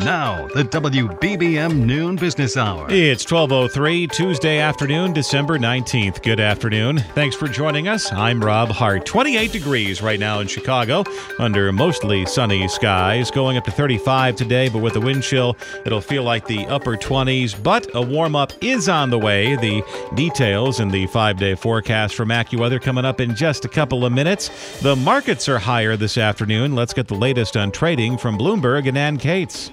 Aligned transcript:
Now, 0.00 0.46
the 0.54 0.62
WBBM 0.62 1.84
Noon 1.84 2.16
Business 2.16 2.56
Hour. 2.56 2.86
It's 2.88 3.30
1203, 3.30 4.06
Tuesday 4.06 4.58
afternoon, 4.58 5.12
December 5.12 5.58
19th. 5.58 6.22
Good 6.22 6.40
afternoon. 6.40 7.00
Thanks 7.14 7.36
for 7.36 7.48
joining 7.48 7.86
us. 7.86 8.10
I'm 8.10 8.42
Rob 8.42 8.70
Hart. 8.70 9.04
28 9.04 9.52
degrees 9.52 10.00
right 10.00 10.18
now 10.18 10.40
in 10.40 10.46
Chicago, 10.46 11.04
under 11.38 11.70
mostly 11.70 12.24
sunny 12.24 12.66
skies. 12.66 13.30
Going 13.30 13.58
up 13.58 13.64
to 13.64 13.70
35 13.70 14.36
today, 14.36 14.70
but 14.70 14.78
with 14.78 14.94
the 14.94 15.02
wind 15.02 15.22
chill, 15.22 15.54
it'll 15.84 16.00
feel 16.00 16.22
like 16.22 16.46
the 16.46 16.64
upper 16.68 16.96
20s. 16.96 17.62
But 17.62 17.86
a 17.94 18.00
warm 18.00 18.34
up 18.34 18.54
is 18.62 18.88
on 18.88 19.10
the 19.10 19.18
way. 19.18 19.56
The 19.56 19.82
details 20.14 20.80
in 20.80 20.88
the 20.88 21.08
five 21.08 21.36
day 21.36 21.54
forecast 21.54 22.14
from 22.14 22.30
AccuWeather 22.30 22.80
coming 22.80 23.04
up 23.04 23.20
in 23.20 23.34
just 23.34 23.66
a 23.66 23.68
couple 23.68 24.06
of 24.06 24.14
minutes. 24.14 24.80
The 24.80 24.96
markets 24.96 25.46
are 25.46 25.58
higher 25.58 25.94
this 25.94 26.16
afternoon. 26.16 26.74
Let's 26.74 26.94
get 26.94 27.06
the 27.06 27.16
latest 27.16 27.54
on 27.54 27.70
trading 27.70 28.16
from 28.16 28.38
Bloomberg 28.38 28.88
and 28.88 28.96
Ann 28.96 29.18
Cates. 29.18 29.70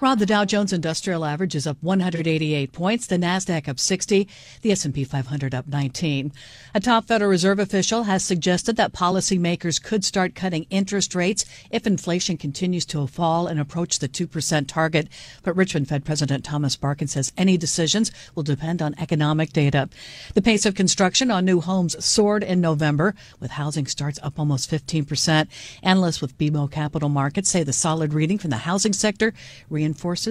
Rob, 0.00 0.20
the 0.20 0.26
Dow 0.26 0.44
Jones 0.44 0.72
Industrial 0.72 1.24
Average 1.24 1.56
is 1.56 1.66
up 1.66 1.76
188 1.80 2.70
points, 2.70 3.08
the 3.08 3.16
Nasdaq 3.16 3.66
up 3.66 3.80
60, 3.80 4.28
the 4.62 4.70
S&P 4.70 5.02
500 5.02 5.52
up 5.52 5.66
19. 5.66 6.32
A 6.72 6.78
top 6.78 7.06
Federal 7.06 7.28
Reserve 7.28 7.58
official 7.58 8.04
has 8.04 8.22
suggested 8.22 8.76
that 8.76 8.92
policymakers 8.92 9.82
could 9.82 10.04
start 10.04 10.36
cutting 10.36 10.66
interest 10.70 11.16
rates 11.16 11.44
if 11.72 11.84
inflation 11.84 12.36
continues 12.36 12.86
to 12.86 13.04
fall 13.08 13.48
and 13.48 13.58
approach 13.58 13.98
the 13.98 14.08
2% 14.08 14.68
target. 14.68 15.08
But 15.42 15.56
Richmond 15.56 15.88
Fed 15.88 16.04
President 16.04 16.44
Thomas 16.44 16.76
Barkin 16.76 17.08
says 17.08 17.32
any 17.36 17.56
decisions 17.56 18.12
will 18.36 18.44
depend 18.44 18.80
on 18.80 18.94
economic 18.98 19.52
data. 19.52 19.88
The 20.32 20.42
pace 20.42 20.64
of 20.64 20.76
construction 20.76 21.32
on 21.32 21.44
new 21.44 21.60
homes 21.60 22.02
soared 22.04 22.44
in 22.44 22.60
November, 22.60 23.16
with 23.40 23.50
housing 23.50 23.86
starts 23.86 24.20
up 24.22 24.38
almost 24.38 24.70
15%. 24.70 25.48
Analysts 25.82 26.20
with 26.20 26.38
BMO 26.38 26.70
Capital 26.70 27.08
Markets 27.08 27.50
say 27.50 27.64
the 27.64 27.72
solid 27.72 28.14
reading 28.14 28.38
from 28.38 28.50
the 28.50 28.58
housing 28.58 28.92
sector 28.92 29.34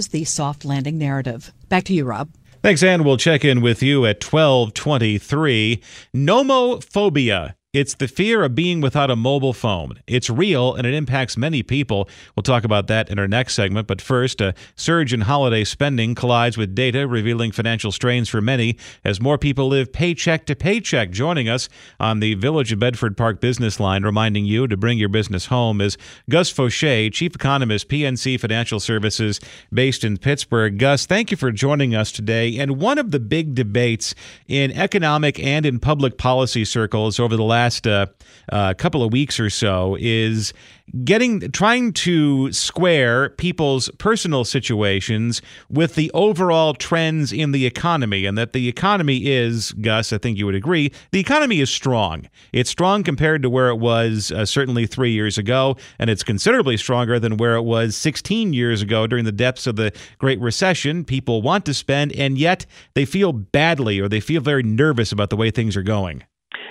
the 0.07 0.23
soft 0.23 0.65
landing 0.65 0.97
narrative. 0.97 1.53
Back 1.69 1.83
to 1.85 1.93
you, 1.93 2.05
Rob. 2.05 2.29
Thanks, 2.61 2.83
Ann. 2.83 3.03
We'll 3.03 3.17
check 3.17 3.45
in 3.45 3.61
with 3.61 3.81
you 3.81 4.05
at 4.05 4.23
1223. 4.23 5.81
Nomophobia 6.15 7.53
it's 7.77 7.93
the 7.93 8.07
fear 8.07 8.43
of 8.43 8.55
being 8.55 8.81
without 8.81 9.11
a 9.11 9.15
mobile 9.15 9.53
phone. 9.53 9.99
It's 10.07 10.31
real 10.31 10.73
and 10.73 10.87
it 10.87 10.95
impacts 10.95 11.37
many 11.37 11.61
people. 11.61 12.09
We'll 12.35 12.41
talk 12.41 12.63
about 12.63 12.87
that 12.87 13.07
in 13.07 13.19
our 13.19 13.27
next 13.27 13.53
segment. 13.53 13.85
But 13.85 14.01
first, 14.01 14.41
a 14.41 14.55
surge 14.75 15.13
in 15.13 15.21
holiday 15.21 15.63
spending 15.63 16.15
collides 16.15 16.57
with 16.57 16.73
data 16.73 17.07
revealing 17.07 17.51
financial 17.51 17.91
strains 17.91 18.29
for 18.29 18.41
many 18.41 18.77
as 19.03 19.21
more 19.21 19.37
people 19.37 19.67
live 19.67 19.93
paycheck 19.93 20.47
to 20.47 20.55
paycheck. 20.55 21.11
Joining 21.11 21.47
us 21.47 21.69
on 21.99 22.19
the 22.19 22.33
Village 22.33 22.71
of 22.71 22.79
Bedford 22.79 23.15
Park 23.15 23.39
business 23.39 23.79
line, 23.79 24.01
reminding 24.01 24.45
you 24.45 24.67
to 24.67 24.75
bring 24.75 24.97
your 24.97 25.09
business 25.09 25.45
home, 25.45 25.79
is 25.79 25.99
Gus 26.31 26.51
Faucher, 26.51 27.11
Chief 27.11 27.35
Economist, 27.35 27.89
PNC 27.89 28.39
Financial 28.39 28.79
Services, 28.79 29.39
based 29.71 30.03
in 30.03 30.17
Pittsburgh. 30.17 30.79
Gus, 30.79 31.05
thank 31.05 31.29
you 31.29 31.37
for 31.37 31.51
joining 31.51 31.93
us 31.93 32.11
today. 32.11 32.57
And 32.57 32.81
one 32.81 32.97
of 32.97 33.11
the 33.11 33.19
big 33.19 33.53
debates 33.53 34.15
in 34.47 34.71
economic 34.71 35.39
and 35.39 35.63
in 35.63 35.77
public 35.77 36.17
policy 36.17 36.65
circles 36.65 37.19
over 37.19 37.37
the 37.37 37.43
last 37.43 37.66
last 37.67 37.85
uh, 37.85 38.05
uh, 38.51 38.73
couple 38.75 39.03
of 39.03 39.11
weeks 39.11 39.39
or 39.39 39.49
so 39.49 39.97
is 39.99 40.53
getting 41.03 41.51
trying 41.51 41.91
to 41.91 42.49
square 42.53 43.31
people's 43.31 43.89
personal 43.97 44.45
situations 44.45 45.41
with 45.69 45.95
the 45.95 46.09
overall 46.13 46.73
trends 46.73 47.33
in 47.33 47.51
the 47.51 47.65
economy 47.65 48.25
and 48.25 48.37
that 48.37 48.53
the 48.53 48.69
economy 48.69 49.27
is 49.27 49.73
gus 49.81 50.13
i 50.13 50.17
think 50.17 50.37
you 50.37 50.45
would 50.45 50.55
agree 50.55 50.89
the 51.11 51.19
economy 51.19 51.59
is 51.59 51.69
strong. 51.69 52.29
It's 52.53 52.69
strong 52.69 53.03
compared 53.03 53.41
to 53.41 53.49
where 53.49 53.69
it 53.69 53.75
was 53.75 54.31
uh, 54.31 54.45
certainly 54.45 54.85
three 54.85 55.11
years 55.11 55.37
ago 55.37 55.75
and 55.99 56.09
it's 56.09 56.23
considerably 56.23 56.77
stronger 56.77 57.19
than 57.19 57.37
where 57.37 57.55
it 57.55 57.63
was 57.63 57.95
16 57.95 58.53
years 58.53 58.81
ago 58.81 59.07
during 59.07 59.25
the 59.25 59.31
depths 59.31 59.67
of 59.67 59.75
the 59.75 59.91
great 60.19 60.39
recession. 60.39 61.03
People 61.03 61.41
want 61.41 61.65
to 61.65 61.73
spend 61.73 62.13
and 62.13 62.37
yet 62.37 62.65
they 62.93 63.05
feel 63.05 63.33
badly 63.33 63.99
or 63.99 64.07
they 64.07 64.19
feel 64.19 64.41
very 64.41 64.63
nervous 64.63 65.11
about 65.11 65.29
the 65.29 65.35
way 65.35 65.51
things 65.51 65.75
are 65.75 65.83
going 65.83 66.23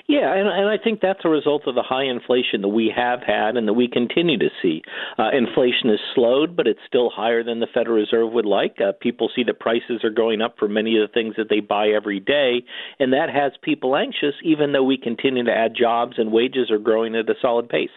yeah, 0.09 0.33
and, 0.35 0.49
and 0.49 0.69
I 0.69 0.83
think 0.83 1.01
that's 1.01 1.25
a 1.25 1.29
result 1.29 1.63
of 1.67 1.75
the 1.75 1.83
high 1.83 2.05
inflation 2.05 2.63
that 2.63 2.69
we 2.69 2.93
have 2.95 3.21
had 3.27 3.57
and 3.57 3.67
that 3.67 3.73
we 3.73 3.89
continue 3.89 4.39
to 4.39 4.51
see. 4.63 4.83
Uh, 5.19 5.31
inflation 5.33 5.91
has 5.91 5.99
slowed, 6.15 6.55
but 6.55 6.69
it's 6.69 6.81
still 6.87 7.11
higher 7.11 7.43
than 7.43 7.59
the 7.59 7.67
Federal 7.73 7.97
Reserve 7.97 8.33
would 8.33 8.47
like. 8.47 8.77
Uh, 8.81 8.93
people 9.01 9.31
see 9.35 9.43
that 9.45 9.59
prices 9.59 10.05
are 10.05 10.11
going 10.11 10.41
up 10.41 10.57
for 10.59 10.69
many 10.69 10.97
of 10.97 11.09
the 11.09 11.13
things 11.13 11.35
that 11.37 11.49
they 11.49 11.61
buy 11.61 11.89
every 11.89 12.21
day, 12.21 12.65
and 13.01 13.13
that 13.13 13.31
has 13.31 13.53
people 13.63 13.97
anxious, 13.97 14.35
even 14.45 14.73
though 14.73 14.85
we 14.85 14.97
continue 14.97 15.45
to 15.45 15.53
add 15.53 15.75
jobs 15.75 16.15
and 16.19 16.31
wages 16.31 16.71
are 16.71 16.79
growing 16.79 17.17
at 17.17 17.29
a 17.29 17.35
solid 17.43 17.69
pace. 17.69 17.91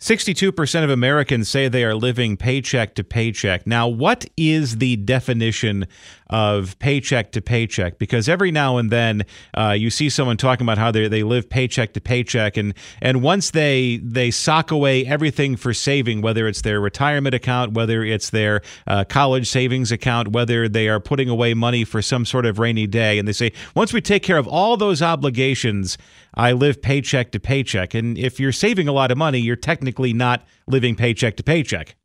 62% 0.00 0.84
of 0.84 0.90
Americans 0.90 1.48
say 1.48 1.68
they 1.68 1.84
are 1.84 1.94
living 1.94 2.36
paycheck 2.36 2.94
to 2.96 3.04
paycheck. 3.04 3.66
Now, 3.66 3.86
what 3.88 4.26
is 4.36 4.78
the 4.78 4.96
definition 4.96 5.86
of 6.28 6.76
paycheck 6.78 7.30
to 7.32 7.40
paycheck? 7.40 7.98
Because 7.98 8.28
every 8.28 8.50
now 8.50 8.76
and 8.76 8.90
then 8.90 9.24
uh, 9.56 9.70
you 9.70 9.88
see 9.90 10.10
someone 10.10 10.36
talking 10.36 10.66
about 10.66 10.78
how 10.78 10.90
they, 10.90 11.06
they 11.06 11.22
live 11.22 11.48
paycheck 11.48 11.92
to 11.94 12.00
paycheck, 12.00 12.56
and, 12.56 12.74
and 13.00 13.22
once 13.22 13.52
they 13.52 13.98
they 14.02 14.30
sock 14.30 14.70
away 14.70 15.06
everything 15.06 15.54
for 15.56 15.72
saving, 15.72 16.20
whether 16.22 16.48
it's 16.48 16.62
their 16.62 16.80
retirement 16.80 17.34
account, 17.34 17.72
whether 17.72 18.02
it's 18.04 18.30
their 18.30 18.62
uh, 18.86 19.04
college 19.04 19.48
savings 19.48 19.92
account, 19.92 20.28
whether 20.28 20.68
they 20.68 20.88
are 20.88 21.00
putting 21.00 21.28
away 21.28 21.54
money 21.54 21.84
for 21.84 22.02
some 22.02 22.26
sort 22.26 22.46
of 22.46 22.58
rainy 22.58 22.86
day, 22.86 23.18
and 23.18 23.28
they 23.28 23.32
say, 23.32 23.52
once 23.76 23.92
we 23.92 24.00
take 24.00 24.24
care 24.24 24.38
of 24.38 24.48
all 24.48 24.76
those 24.76 25.00
obligations, 25.00 25.96
I 26.34 26.50
live 26.52 26.82
paycheck 26.82 27.30
to 27.30 27.40
paycheck. 27.40 27.94
And 27.94 28.18
if 28.18 28.40
you're 28.40 28.50
saving 28.50 28.88
a 28.88 28.92
lot 28.92 29.12
of 29.12 29.16
money, 29.16 29.38
you're 29.38 29.54
technically 29.54 29.83
not 30.12 30.44
living 30.66 30.96
paycheck 30.96 31.36
to 31.36 31.42
paycheck. 31.42 31.96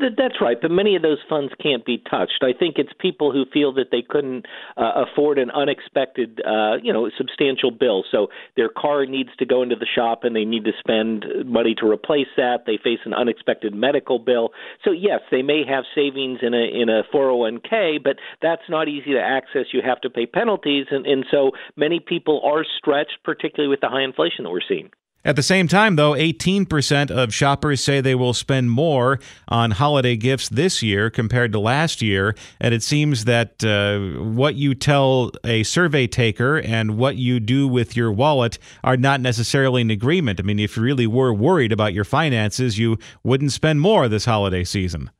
That's 0.00 0.40
right, 0.40 0.56
but 0.60 0.70
many 0.70 0.96
of 0.96 1.02
those 1.02 1.18
funds 1.28 1.52
can't 1.62 1.84
be 1.84 1.98
touched. 2.10 2.42
I 2.42 2.52
think 2.52 2.76
it's 2.78 2.92
people 2.98 3.32
who 3.32 3.44
feel 3.52 3.72
that 3.74 3.90
they 3.90 4.02
couldn't 4.02 4.46
uh, 4.76 5.04
afford 5.06 5.38
an 5.38 5.50
unexpected, 5.50 6.40
uh, 6.44 6.76
you 6.82 6.92
know, 6.92 7.08
substantial 7.16 7.70
bill. 7.70 8.04
So 8.10 8.28
their 8.56 8.68
car 8.68 9.06
needs 9.06 9.30
to 9.38 9.46
go 9.46 9.62
into 9.62 9.76
the 9.76 9.86
shop 9.86 10.24
and 10.24 10.34
they 10.34 10.44
need 10.44 10.64
to 10.64 10.72
spend 10.78 11.26
money 11.46 11.74
to 11.78 11.86
replace 11.86 12.28
that. 12.36 12.64
They 12.66 12.78
face 12.82 13.00
an 13.04 13.14
unexpected 13.14 13.74
medical 13.74 14.18
bill. 14.18 14.50
So 14.84 14.90
yes, 14.90 15.20
they 15.30 15.42
may 15.42 15.62
have 15.68 15.84
savings 15.94 16.40
in 16.42 16.54
a 16.54 16.64
in 16.64 16.88
a 16.88 17.02
401k, 17.14 18.02
but 18.02 18.16
that's 18.42 18.68
not 18.68 18.88
easy 18.88 19.12
to 19.12 19.20
access. 19.20 19.66
You 19.72 19.80
have 19.84 20.00
to 20.02 20.10
pay 20.10 20.26
penalties, 20.26 20.86
and 20.90 21.06
and 21.06 21.24
so 21.30 21.52
many 21.76 22.00
people 22.00 22.40
are 22.44 22.64
stretched, 22.78 23.18
particularly 23.22 23.68
with 23.68 23.80
the 23.80 23.88
high 23.88 24.02
inflation 24.02 24.44
that 24.44 24.50
we're 24.50 24.60
seeing. 24.66 24.90
At 25.26 25.36
the 25.36 25.42
same 25.42 25.68
time, 25.68 25.96
though, 25.96 26.12
18% 26.12 27.10
of 27.10 27.32
shoppers 27.32 27.82
say 27.82 28.02
they 28.02 28.14
will 28.14 28.34
spend 28.34 28.70
more 28.70 29.18
on 29.48 29.70
holiday 29.70 30.16
gifts 30.16 30.50
this 30.50 30.82
year 30.82 31.08
compared 31.08 31.50
to 31.52 31.58
last 31.58 32.02
year. 32.02 32.34
And 32.60 32.74
it 32.74 32.82
seems 32.82 33.24
that 33.24 33.64
uh, 33.64 34.22
what 34.22 34.56
you 34.56 34.74
tell 34.74 35.30
a 35.42 35.62
survey 35.62 36.06
taker 36.06 36.58
and 36.58 36.98
what 36.98 37.16
you 37.16 37.40
do 37.40 37.66
with 37.66 37.96
your 37.96 38.12
wallet 38.12 38.58
are 38.82 38.98
not 38.98 39.22
necessarily 39.22 39.80
in 39.80 39.90
agreement. 39.90 40.40
I 40.40 40.42
mean, 40.42 40.58
if 40.58 40.76
you 40.76 40.82
really 40.82 41.06
were 41.06 41.32
worried 41.32 41.72
about 41.72 41.94
your 41.94 42.04
finances, 42.04 42.78
you 42.78 42.98
wouldn't 43.22 43.52
spend 43.52 43.80
more 43.80 44.08
this 44.08 44.26
holiday 44.26 44.64
season. 44.64 45.10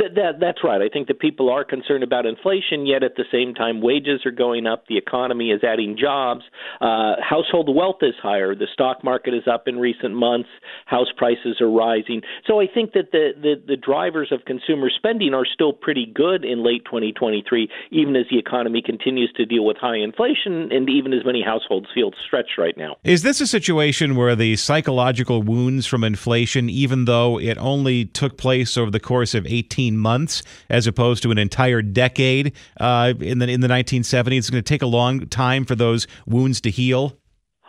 That, 0.00 0.14
that 0.14 0.40
that's 0.40 0.64
right. 0.64 0.80
I 0.80 0.88
think 0.88 1.08
that 1.08 1.20
people 1.20 1.50
are 1.50 1.62
concerned 1.62 2.02
about 2.02 2.24
inflation, 2.24 2.86
yet 2.86 3.02
at 3.02 3.16
the 3.16 3.24
same 3.30 3.52
time, 3.54 3.82
wages 3.82 4.24
are 4.24 4.30
going 4.30 4.66
up. 4.66 4.86
The 4.86 4.96
economy 4.96 5.50
is 5.50 5.62
adding 5.62 5.96
jobs. 6.00 6.40
Uh, 6.80 7.16
household 7.20 7.68
wealth 7.74 7.98
is 8.00 8.14
higher. 8.22 8.54
The 8.54 8.66
stock 8.72 9.04
market 9.04 9.34
is 9.34 9.42
up 9.46 9.68
in 9.68 9.78
recent 9.78 10.14
months. 10.14 10.48
House 10.86 11.08
prices 11.14 11.60
are 11.60 11.70
rising. 11.70 12.22
So 12.46 12.60
I 12.62 12.66
think 12.72 12.92
that 12.94 13.12
the 13.12 13.32
the, 13.36 13.54
the 13.66 13.76
drivers 13.76 14.32
of 14.32 14.46
consumer 14.46 14.88
spending 14.88 15.34
are 15.34 15.44
still 15.44 15.74
pretty 15.74 16.06
good 16.06 16.46
in 16.46 16.64
late 16.64 16.86
2023, 16.86 17.68
even 17.90 18.16
as 18.16 18.24
the 18.30 18.38
economy 18.38 18.80
continues 18.80 19.30
to 19.36 19.44
deal 19.44 19.66
with 19.66 19.76
high 19.76 19.98
inflation, 19.98 20.72
and 20.72 20.88
even 20.88 21.12
as 21.12 21.26
many 21.26 21.42
households 21.42 21.88
feel 21.94 22.12
stretched 22.26 22.56
right 22.56 22.76
now. 22.78 22.96
Is 23.04 23.22
this 23.22 23.42
a 23.42 23.46
situation 23.46 24.16
where 24.16 24.34
the 24.34 24.56
psychological 24.56 25.42
wounds 25.42 25.86
from 25.86 26.04
inflation, 26.04 26.70
even 26.70 27.04
though 27.04 27.38
it 27.38 27.58
only 27.58 28.06
took 28.06 28.38
place 28.38 28.78
over 28.78 28.90
the 28.90 29.00
course 29.00 29.34
of 29.34 29.46
18 29.46 29.89
18 29.90 29.98
months 29.98 30.42
as 30.68 30.86
opposed 30.86 31.22
to 31.22 31.30
an 31.30 31.38
entire 31.38 31.82
decade 31.82 32.52
uh, 32.78 33.12
in 33.20 33.38
the 33.38 33.48
in 33.48 33.60
the 33.60 33.68
1970s. 33.68 34.38
It's 34.38 34.50
going 34.50 34.62
to 34.62 34.68
take 34.68 34.82
a 34.82 34.86
long 34.86 35.26
time 35.26 35.64
for 35.64 35.74
those 35.74 36.06
wounds 36.26 36.60
to 36.62 36.70
heal. 36.70 37.19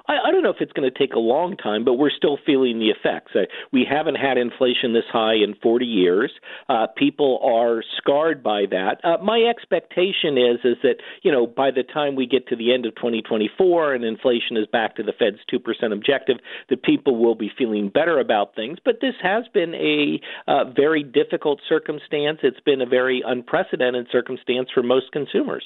I, 0.07 0.17
I 0.27 0.31
don't 0.31 0.43
know 0.43 0.49
if 0.49 0.61
it's 0.61 0.71
going 0.73 0.89
to 0.89 0.97
take 0.97 1.13
a 1.13 1.19
long 1.19 1.57
time, 1.57 1.83
but 1.83 1.93
we're 1.93 2.11
still 2.11 2.37
feeling 2.45 2.79
the 2.79 2.89
effects. 2.89 3.31
Uh, 3.35 3.41
we 3.71 3.85
haven't 3.89 4.15
had 4.15 4.37
inflation 4.37 4.93
this 4.93 5.05
high 5.11 5.35
in 5.35 5.55
40 5.61 5.85
years. 5.85 6.31
Uh, 6.69 6.87
people 6.95 7.39
are 7.43 7.83
scarred 7.97 8.43
by 8.43 8.65
that. 8.71 9.01
Uh, 9.03 9.17
my 9.23 9.41
expectation 9.49 10.37
is 10.37 10.59
is 10.63 10.77
that 10.83 10.95
you 11.21 11.31
know 11.31 11.45
by 11.47 11.71
the 11.71 11.83
time 11.83 12.15
we 12.15 12.25
get 12.25 12.47
to 12.47 12.55
the 12.55 12.73
end 12.73 12.85
of 12.85 12.95
2024 12.95 13.93
and 13.93 14.03
inflation 14.03 14.57
is 14.57 14.67
back 14.71 14.95
to 14.95 15.03
the 15.03 15.13
Fed's 15.17 15.39
two 15.49 15.59
percent 15.59 15.93
objective, 15.93 16.37
that 16.69 16.83
people 16.83 17.17
will 17.17 17.35
be 17.35 17.51
feeling 17.57 17.89
better 17.89 18.19
about 18.19 18.55
things. 18.55 18.77
But 18.83 18.99
this 19.01 19.15
has 19.21 19.45
been 19.53 19.73
a 19.75 20.21
uh, 20.47 20.71
very 20.75 21.03
difficult 21.03 21.59
circumstance. 21.67 22.39
It's 22.43 22.59
been 22.61 22.81
a 22.81 22.85
very 22.85 23.23
unprecedented 23.25 24.07
circumstance 24.11 24.69
for 24.73 24.83
most 24.83 25.11
consumers. 25.11 25.63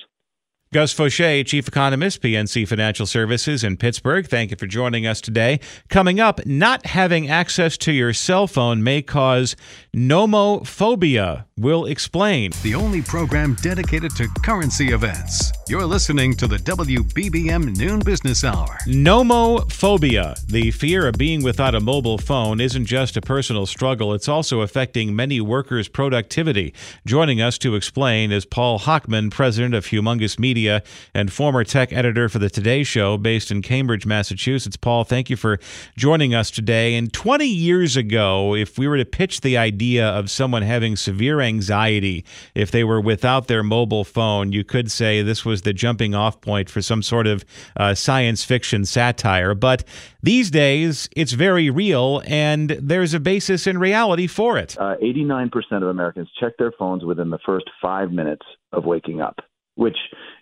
Gus 0.74 0.94
Faucher, 0.94 1.46
Chief 1.46 1.68
Economist, 1.68 2.22
PNC 2.22 2.68
Financial 2.68 3.06
Services 3.06 3.64
in 3.64 3.78
Pittsburgh. 3.78 4.28
Thank 4.28 4.52
you 4.52 4.58
for 4.58 4.68
joining 4.68 5.08
us 5.08 5.22
today. 5.22 5.62
Coming 5.88 6.20
up, 6.20 6.46
not 6.46 6.88
having 6.88 7.30
access 7.30 7.78
to 7.78 7.94
your 7.94 8.12
cell 8.12 8.46
phone 8.46 8.84
may 8.84 9.02
cause 9.02 9.56
nomophobia. 9.96 11.46
We'll 11.58 11.86
explain. 11.86 12.52
The 12.64 12.76
only 12.76 13.02
program 13.02 13.56
dedicated 13.62 14.14
to 14.18 14.28
currency 14.44 14.92
events. 14.92 15.54
You're 15.70 15.86
listening 15.86 16.34
to 16.36 16.48
the 16.48 16.58
WBBM 16.58 17.78
Noon 17.78 18.00
Business 18.00 18.44
Hour. 18.44 18.78
Nomophobia, 18.86 20.46
the 20.48 20.72
fear 20.72 21.08
of 21.08 21.16
being 21.18 21.42
without 21.42 21.74
a 21.74 21.80
mobile 21.80 22.18
phone, 22.18 22.60
isn't 22.60 22.86
just 22.86 23.16
a 23.16 23.22
personal 23.22 23.66
struggle, 23.66 24.14
it's 24.14 24.28
also 24.28 24.60
affecting 24.60 25.16
many 25.16 25.40
workers' 25.40 25.88
productivity. 25.88 26.74
Joining 27.06 27.40
us 27.42 27.58
to 27.60 27.76
explain 27.76 28.34
is 28.34 28.46
Paul 28.46 28.80
Hochman, 28.80 29.32
president 29.32 29.74
of 29.74 29.86
Humongous 29.86 30.38
Media 30.38 30.65
and 31.14 31.32
former 31.32 31.64
tech 31.64 31.94
editor 31.94 32.30
for 32.30 32.40
the 32.40 32.50
Today 32.50 32.84
Show 32.84 33.18
based 33.18 33.52
in 33.52 33.62
Cambridge, 33.62 34.06
Massachusetts. 34.06 34.76
Paul, 34.76 35.04
thank 35.04 35.30
you 35.30 35.36
for 35.36 35.60
joining 35.98 36.34
us 36.34 36.52
today. 36.52 36.96
And 36.96 37.12
20 37.12 37.46
years 37.46 37.96
ago, 37.96 38.56
if 38.56 38.78
we 38.78 38.88
were 38.88 38.98
to 38.98 39.06
pitch 39.06 39.42
the 39.42 39.58
idea 39.58 40.08
of 40.08 40.30
someone 40.30 40.62
having 40.62 40.96
severe 40.96 41.42
anxiety 41.42 42.26
if 42.54 42.72
they 42.72 42.84
were 42.84 43.02
without 43.02 43.48
their 43.48 43.64
mobile 43.64 44.04
phone, 44.04 44.52
you 44.52 44.64
could 44.64 44.92
say 44.92 45.22
this 45.22 45.46
was 45.46 45.62
the 45.62 45.74
jumping 45.74 46.16
off 46.16 46.42
point 46.42 46.70
for 46.70 46.82
some 46.82 47.02
sort 47.02 47.28
of 47.28 47.46
uh, 47.78 47.94
science 47.94 48.44
fiction 48.44 48.86
satire. 48.86 49.54
But 49.54 49.84
these 50.22 50.50
days, 50.50 51.10
it's 51.16 51.34
very 51.34 51.70
real, 51.70 52.22
and 52.26 52.70
there's 52.82 53.14
a 53.14 53.20
basis 53.20 53.68
in 53.68 53.78
reality 53.78 54.28
for 54.28 54.58
it. 54.58 54.78
Uh, 54.78 54.96
89% 55.02 55.52
of 55.74 55.84
Americans 55.84 56.30
check 56.40 56.54
their 56.58 56.72
phones 56.72 57.04
within 57.04 57.30
the 57.30 57.40
first 57.46 57.70
five 57.82 58.12
minutes 58.12 58.46
of 58.72 58.86
waking 58.86 59.22
up, 59.22 59.40
which 59.76 59.98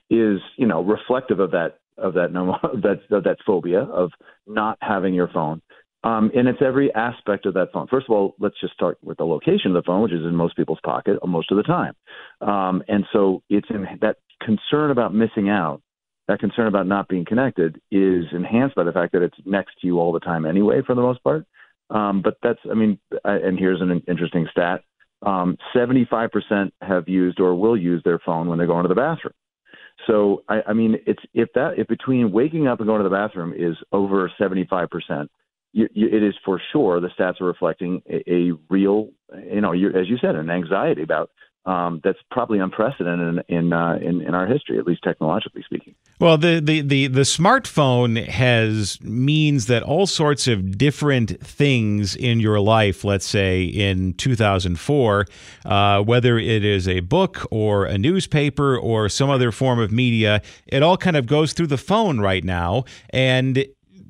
is, 0.09 0.39
you 0.57 0.67
know, 0.67 0.83
reflective 0.83 1.39
of 1.39 1.51
that 1.51 1.79
of 1.97 2.13
that 2.15 2.35
of 2.63 2.81
that 2.81 3.01
of 3.11 3.23
that 3.23 3.37
phobia 3.45 3.81
of 3.81 4.11
not 4.47 4.77
having 4.81 5.13
your 5.13 5.27
phone. 5.27 5.61
Um, 6.05 6.31
and 6.35 6.49
it's 6.49 6.61
every 6.61 6.93
aspect 6.93 7.45
of 7.45 7.53
that 7.53 7.71
phone. 7.71 7.87
First 7.87 8.07
of 8.09 8.15
all, 8.15 8.35
let's 8.37 8.59
just 8.59 8.73
start 8.73 8.97
with 9.01 9.17
the 9.17 9.23
location 9.23 9.71
of 9.71 9.73
the 9.73 9.85
phone, 9.85 10.01
which 10.01 10.11
is 10.11 10.25
in 10.25 10.35
most 10.35 10.57
people's 10.57 10.81
pocket 10.83 11.17
most 11.25 11.49
of 11.49 11.57
the 11.57 11.63
time. 11.63 11.93
Um, 12.41 12.83
and 12.89 13.05
so 13.13 13.41
it's 13.49 13.69
in 13.69 13.87
that 14.01 14.17
concern 14.41 14.91
about 14.91 15.13
missing 15.13 15.47
out, 15.47 15.81
that 16.27 16.39
concern 16.39 16.67
about 16.67 16.87
not 16.87 17.07
being 17.07 17.23
connected 17.23 17.79
is 17.89 18.25
enhanced 18.33 18.75
by 18.75 18.83
the 18.83 18.91
fact 18.91 19.13
that 19.13 19.21
it's 19.21 19.37
next 19.45 19.79
to 19.79 19.87
you 19.87 19.99
all 19.99 20.11
the 20.11 20.19
time 20.19 20.45
anyway, 20.45 20.81
for 20.85 20.93
the 20.93 21.01
most 21.01 21.23
part. 21.23 21.45
Um, 21.89 22.21
but 22.21 22.35
that's, 22.43 22.59
I 22.69 22.73
mean, 22.73 22.99
and 23.23 23.57
here's 23.57 23.79
an 23.79 24.03
interesting 24.07 24.47
stat. 24.51 24.81
Um, 25.25 25.57
75% 25.75 26.71
have 26.81 27.07
used 27.07 27.39
or 27.39 27.55
will 27.55 27.77
use 27.77 28.01
their 28.03 28.19
phone 28.19 28.49
when 28.49 28.59
they 28.59 28.65
go 28.65 28.77
into 28.77 28.89
the 28.89 28.95
bathroom. 28.95 29.33
So 30.07 30.43
I, 30.49 30.61
I 30.67 30.73
mean, 30.73 30.97
it's 31.05 31.21
if 31.33 31.49
that 31.55 31.75
if 31.77 31.87
between 31.87 32.31
waking 32.31 32.67
up 32.67 32.79
and 32.79 32.87
going 32.87 33.01
to 33.01 33.07
the 33.07 33.15
bathroom 33.15 33.53
is 33.55 33.77
over 33.91 34.29
75 34.37 34.89
percent, 34.89 35.31
it 35.73 36.23
is 36.23 36.35
for 36.43 36.61
sure 36.71 36.99
the 36.99 37.09
stats 37.17 37.41
are 37.41 37.45
reflecting 37.45 38.01
a, 38.09 38.23
a 38.31 38.51
real, 38.69 39.09
you 39.51 39.61
know, 39.61 39.71
as 39.71 40.07
you 40.07 40.17
said, 40.21 40.35
an 40.35 40.49
anxiety 40.49 41.03
about 41.03 41.29
um, 41.65 42.01
that's 42.03 42.19
probably 42.29 42.59
unprecedented 42.59 43.43
in 43.47 43.55
in, 43.57 43.73
uh, 43.73 43.97
in, 44.01 44.21
in 44.21 44.35
our 44.35 44.45
history, 44.45 44.77
at 44.77 44.85
least 44.85 45.03
technologically 45.03 45.63
speaking. 45.63 45.95
Well, 46.19 46.37
the, 46.37 46.59
the, 46.59 46.81
the, 46.81 47.07
the 47.07 47.21
smartphone 47.21 48.25
has 48.27 49.01
means 49.01 49.67
that 49.67 49.83
all 49.83 50.05
sorts 50.05 50.47
of 50.47 50.77
different 50.77 51.39
things 51.41 52.15
in 52.15 52.39
your 52.39 52.59
life, 52.59 53.03
let's 53.03 53.25
say 53.25 53.63
in 53.63 54.13
2004, 54.13 55.25
uh, 55.65 56.01
whether 56.01 56.37
it 56.37 56.63
is 56.63 56.87
a 56.87 56.99
book 57.01 57.45
or 57.51 57.85
a 57.85 57.97
newspaper 57.97 58.77
or 58.77 59.09
some 59.09 59.29
other 59.29 59.51
form 59.51 59.79
of 59.79 59.91
media, 59.91 60.41
it 60.67 60.83
all 60.83 60.97
kind 60.97 61.17
of 61.17 61.25
goes 61.25 61.53
through 61.53 61.67
the 61.67 61.77
phone 61.77 62.19
right 62.19 62.43
now. 62.43 62.83
And 63.09 63.65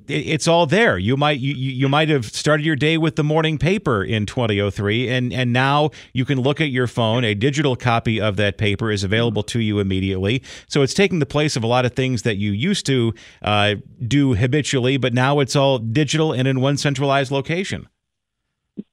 it's 0.07 0.47
all 0.47 0.65
there. 0.65 0.97
You 0.97 1.17
might 1.17 1.39
you, 1.39 1.53
you 1.53 1.89
might 1.89 2.09
have 2.09 2.25
started 2.25 2.65
your 2.65 2.75
day 2.75 2.97
with 2.97 3.15
the 3.15 3.23
morning 3.23 3.57
paper 3.57 4.03
in 4.03 4.25
2003, 4.25 5.09
and 5.09 5.33
and 5.33 5.53
now 5.53 5.91
you 6.13 6.25
can 6.25 6.41
look 6.41 6.61
at 6.61 6.69
your 6.69 6.87
phone. 6.87 7.23
A 7.23 7.33
digital 7.33 7.75
copy 7.75 8.19
of 8.19 8.35
that 8.37 8.57
paper 8.57 8.91
is 8.91 9.03
available 9.03 9.43
to 9.43 9.59
you 9.59 9.79
immediately. 9.79 10.43
So 10.67 10.81
it's 10.81 10.93
taking 10.93 11.19
the 11.19 11.25
place 11.25 11.55
of 11.55 11.63
a 11.63 11.67
lot 11.67 11.85
of 11.85 11.93
things 11.93 12.23
that 12.23 12.37
you 12.37 12.51
used 12.51 12.85
to 12.87 13.13
uh, 13.41 13.75
do 14.05 14.33
habitually, 14.35 14.97
but 14.97 15.13
now 15.13 15.39
it's 15.39 15.55
all 15.55 15.79
digital 15.79 16.33
and 16.33 16.47
in 16.47 16.61
one 16.61 16.77
centralized 16.77 17.31
location. 17.31 17.87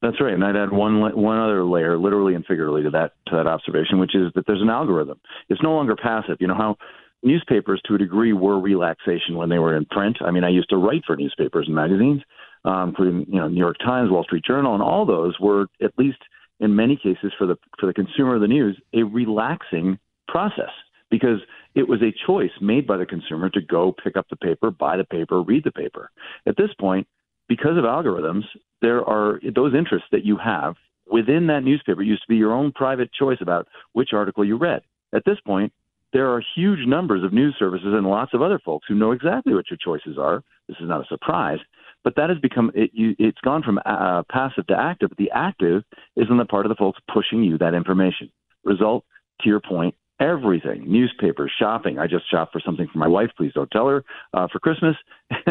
That's 0.02 0.20
right, 0.20 0.34
and 0.34 0.44
I'd 0.44 0.56
add 0.56 0.72
one 0.72 1.00
one 1.00 1.38
other 1.38 1.64
layer, 1.64 1.96
literally 1.96 2.34
and 2.34 2.44
figuratively, 2.44 2.82
to 2.82 2.90
that 2.90 3.12
to 3.28 3.36
that 3.36 3.46
observation, 3.46 3.98
which 3.98 4.14
is 4.14 4.30
that 4.34 4.46
there's 4.46 4.60
an 4.60 4.68
algorithm. 4.68 5.18
It's 5.48 5.62
no 5.62 5.72
longer 5.72 5.96
passive. 5.96 6.36
You 6.38 6.48
know 6.48 6.54
how 6.54 6.76
newspapers 7.22 7.80
to 7.86 7.94
a 7.94 7.98
degree 7.98 8.32
were 8.32 8.58
relaxation 8.58 9.36
when 9.36 9.48
they 9.48 9.58
were 9.58 9.76
in 9.76 9.84
print. 9.86 10.18
I 10.20 10.30
mean, 10.30 10.44
I 10.44 10.48
used 10.48 10.70
to 10.70 10.76
write 10.76 11.02
for 11.06 11.16
newspapers 11.16 11.66
and 11.66 11.74
magazines, 11.74 12.22
um, 12.64 12.90
including 12.90 13.26
you 13.28 13.40
know 13.40 13.48
New 13.48 13.60
York 13.60 13.76
Times, 13.78 14.10
Wall 14.10 14.24
Street 14.24 14.44
Journal, 14.44 14.74
and 14.74 14.82
all 14.82 15.06
those 15.06 15.38
were 15.40 15.66
at 15.82 15.92
least 15.98 16.18
in 16.60 16.74
many 16.76 16.96
cases 16.96 17.32
for 17.38 17.46
the 17.46 17.56
for 17.78 17.86
the 17.86 17.94
consumer 17.94 18.36
of 18.36 18.40
the 18.40 18.48
news 18.48 18.80
a 18.94 19.02
relaxing 19.02 19.98
process 20.28 20.70
because 21.10 21.40
it 21.74 21.88
was 21.88 22.00
a 22.02 22.14
choice 22.26 22.50
made 22.60 22.86
by 22.86 22.96
the 22.96 23.06
consumer 23.06 23.50
to 23.50 23.60
go 23.60 23.94
pick 24.04 24.16
up 24.16 24.26
the 24.30 24.36
paper, 24.36 24.70
buy 24.70 24.96
the 24.96 25.04
paper, 25.04 25.42
read 25.42 25.64
the 25.64 25.72
paper. 25.72 26.10
At 26.46 26.56
this 26.56 26.70
point, 26.78 27.06
because 27.48 27.76
of 27.76 27.84
algorithms, 27.84 28.44
there 28.80 29.04
are 29.04 29.40
those 29.54 29.74
interests 29.74 30.08
that 30.12 30.24
you 30.24 30.36
have 30.36 30.76
within 31.10 31.48
that 31.48 31.64
newspaper 31.64 32.02
used 32.02 32.22
to 32.22 32.28
be 32.28 32.36
your 32.36 32.52
own 32.52 32.72
private 32.72 33.12
choice 33.12 33.38
about 33.40 33.66
which 33.92 34.10
article 34.12 34.44
you 34.44 34.56
read. 34.56 34.82
At 35.12 35.24
this 35.24 35.38
point, 35.44 35.72
there 36.12 36.30
are 36.30 36.42
huge 36.54 36.86
numbers 36.86 37.22
of 37.22 37.32
news 37.32 37.54
services 37.58 37.88
and 37.92 38.06
lots 38.06 38.34
of 38.34 38.42
other 38.42 38.58
folks 38.64 38.86
who 38.88 38.94
know 38.94 39.12
exactly 39.12 39.54
what 39.54 39.70
your 39.70 39.78
choices 39.82 40.18
are. 40.18 40.42
This 40.68 40.76
is 40.80 40.88
not 40.88 41.00
a 41.00 41.06
surprise, 41.06 41.58
but 42.02 42.16
that 42.16 42.30
has 42.30 42.38
become 42.38 42.72
it, 42.74 42.90
you, 42.92 43.14
it's 43.18 43.40
gone 43.42 43.62
from 43.62 43.78
uh, 43.84 44.22
passive 44.30 44.66
to 44.68 44.76
active. 44.76 45.10
The 45.18 45.30
active 45.32 45.82
is 46.16 46.26
on 46.30 46.38
the 46.38 46.44
part 46.44 46.66
of 46.66 46.70
the 46.70 46.76
folks 46.76 46.98
pushing 47.12 47.44
you 47.44 47.58
that 47.58 47.74
information. 47.74 48.30
Result, 48.64 49.04
to 49.42 49.48
your 49.48 49.60
point, 49.60 49.94
everything. 50.20 50.84
Newspapers 50.90 51.52
shopping. 51.58 51.98
I 51.98 52.06
just 52.06 52.30
shopped 52.30 52.52
for 52.52 52.60
something 52.60 52.88
for 52.92 52.98
my 52.98 53.08
wife. 53.08 53.30
Please 53.36 53.52
don't 53.54 53.70
tell 53.70 53.88
her 53.88 54.04
uh, 54.34 54.48
for 54.52 54.58
christmas. 54.58 54.96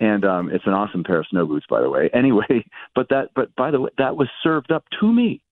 And 0.00 0.24
um 0.24 0.50
it's 0.50 0.66
an 0.66 0.72
awesome 0.72 1.04
pair 1.04 1.20
of 1.20 1.26
snow 1.30 1.46
boots 1.46 1.66
by 1.68 1.80
the 1.80 1.90
way. 1.90 2.10
Anyway 2.14 2.64
but 2.94 3.08
that 3.08 3.30
but 3.34 3.54
by 3.56 3.70
the 3.70 3.80
way 3.80 3.90
that 3.98 4.16
was 4.16 4.28
served 4.42 4.70
up 4.70 4.84
to 5.00 5.10
me 5.10 5.42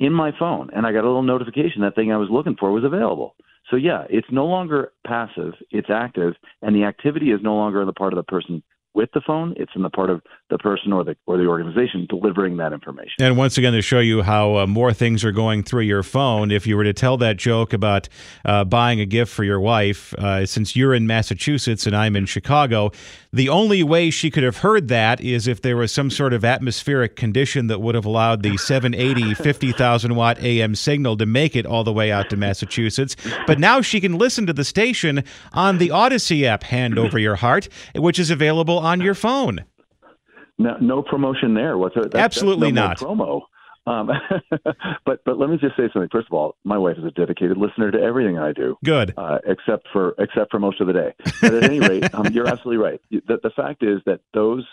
in 0.00 0.12
my 0.12 0.32
phone. 0.38 0.70
And 0.74 0.86
i 0.86 0.92
got 0.92 1.04
a 1.04 1.08
little 1.08 1.22
notification 1.22 1.82
that 1.82 1.94
thing 1.94 2.10
i 2.10 2.16
was 2.16 2.28
looking 2.30 2.56
for 2.58 2.72
was 2.72 2.84
available 2.84 3.36
so 3.70 3.76
yeah, 3.76 4.04
it's 4.10 4.26
no 4.30 4.46
longer 4.46 4.92
passive; 5.06 5.54
it's 5.70 5.90
active, 5.90 6.34
and 6.62 6.74
the 6.74 6.84
activity 6.84 7.30
is 7.30 7.40
no 7.42 7.54
longer 7.54 7.80
on 7.80 7.86
the 7.86 7.92
part 7.92 8.12
of 8.12 8.16
the 8.16 8.24
person 8.24 8.62
with 8.94 9.10
the 9.12 9.20
phone. 9.26 9.54
It's 9.56 9.72
in 9.74 9.82
the 9.82 9.90
part 9.90 10.10
of 10.10 10.22
the 10.50 10.58
person 10.58 10.92
or 10.92 11.04
the 11.04 11.16
or 11.26 11.38
the 11.38 11.46
organization 11.46 12.06
delivering 12.08 12.56
that 12.56 12.72
information. 12.72 13.14
And 13.20 13.36
once 13.36 13.56
again, 13.56 13.72
to 13.72 13.82
show 13.82 14.00
you 14.00 14.22
how 14.22 14.56
uh, 14.56 14.66
more 14.66 14.92
things 14.92 15.24
are 15.24 15.32
going 15.32 15.62
through 15.62 15.82
your 15.82 16.02
phone, 16.02 16.50
if 16.50 16.66
you 16.66 16.76
were 16.76 16.84
to 16.84 16.92
tell 16.92 17.16
that 17.18 17.36
joke 17.36 17.72
about 17.72 18.08
uh, 18.44 18.64
buying 18.64 19.00
a 19.00 19.06
gift 19.06 19.32
for 19.32 19.44
your 19.44 19.60
wife, 19.60 20.12
uh, 20.14 20.44
since 20.44 20.74
you're 20.74 20.94
in 20.94 21.06
Massachusetts 21.06 21.86
and 21.86 21.94
I'm 21.94 22.16
in 22.16 22.26
Chicago, 22.26 22.90
the 23.32 23.48
only 23.48 23.82
way 23.82 24.10
she 24.10 24.30
could 24.30 24.42
have 24.42 24.58
heard 24.58 24.88
that 24.88 25.20
is 25.20 25.46
if 25.46 25.62
there 25.62 25.76
was 25.76 25.92
some 25.92 26.10
sort 26.10 26.32
of 26.32 26.44
atmospheric 26.44 27.14
condition 27.14 27.68
that 27.68 27.80
would 27.80 27.94
have 27.94 28.04
allowed 28.04 28.42
the 28.42 28.56
780 28.56 29.34
50,000 29.34 30.16
watt 30.16 30.42
AM 30.42 30.74
signal 30.74 31.16
to 31.16 31.26
make 31.26 31.54
it 31.54 31.64
all 31.64 31.84
the 31.84 31.92
way 31.92 32.10
out 32.10 32.28
to 32.30 32.36
Massachusetts. 32.36 33.16
But 33.46 33.60
now 33.60 33.80
she 33.80 34.00
can 34.00 34.18
listen 34.18 34.46
to 34.46 34.52
the 34.52 34.64
station 34.64 35.22
on 35.52 35.78
the 35.78 35.88
Audacy 35.88 36.42
app, 36.42 36.64
Hand 36.64 36.98
Over 36.98 37.18
Your 37.18 37.36
Heart, 37.36 37.68
which 37.94 38.18
is 38.18 38.30
available 38.30 38.79
on 38.80 39.00
your 39.00 39.14
phone. 39.14 39.64
No, 40.58 40.76
no 40.80 41.02
promotion 41.02 41.54
there 41.54 41.78
whatsoever. 41.78 42.08
That's, 42.10 42.22
Absolutely 42.22 42.70
that's 42.72 43.00
no 43.00 43.14
not. 43.14 43.18
Promo. 43.18 43.42
Um, 43.86 44.10
but 45.06 45.24
but 45.24 45.38
let 45.38 45.48
me 45.48 45.56
just 45.56 45.76
say 45.76 45.88
something. 45.92 46.08
First 46.12 46.28
of 46.28 46.34
all, 46.34 46.56
my 46.64 46.76
wife 46.76 46.96
is 46.98 47.04
a 47.04 47.10
dedicated 47.10 47.56
listener 47.56 47.90
to 47.90 47.98
everything 47.98 48.38
I 48.38 48.52
do. 48.52 48.76
Good, 48.84 49.14
uh, 49.16 49.38
except 49.46 49.88
for 49.92 50.14
except 50.18 50.50
for 50.50 50.58
most 50.58 50.80
of 50.80 50.86
the 50.86 50.92
day. 50.92 51.14
But 51.40 51.54
at 51.54 51.64
any 51.64 51.80
rate, 51.88 52.14
um, 52.14 52.26
you're 52.26 52.46
absolutely 52.46 52.76
right. 52.76 53.00
The, 53.10 53.38
the 53.42 53.50
fact 53.56 53.82
is 53.82 54.00
that 54.06 54.20
those 54.34 54.66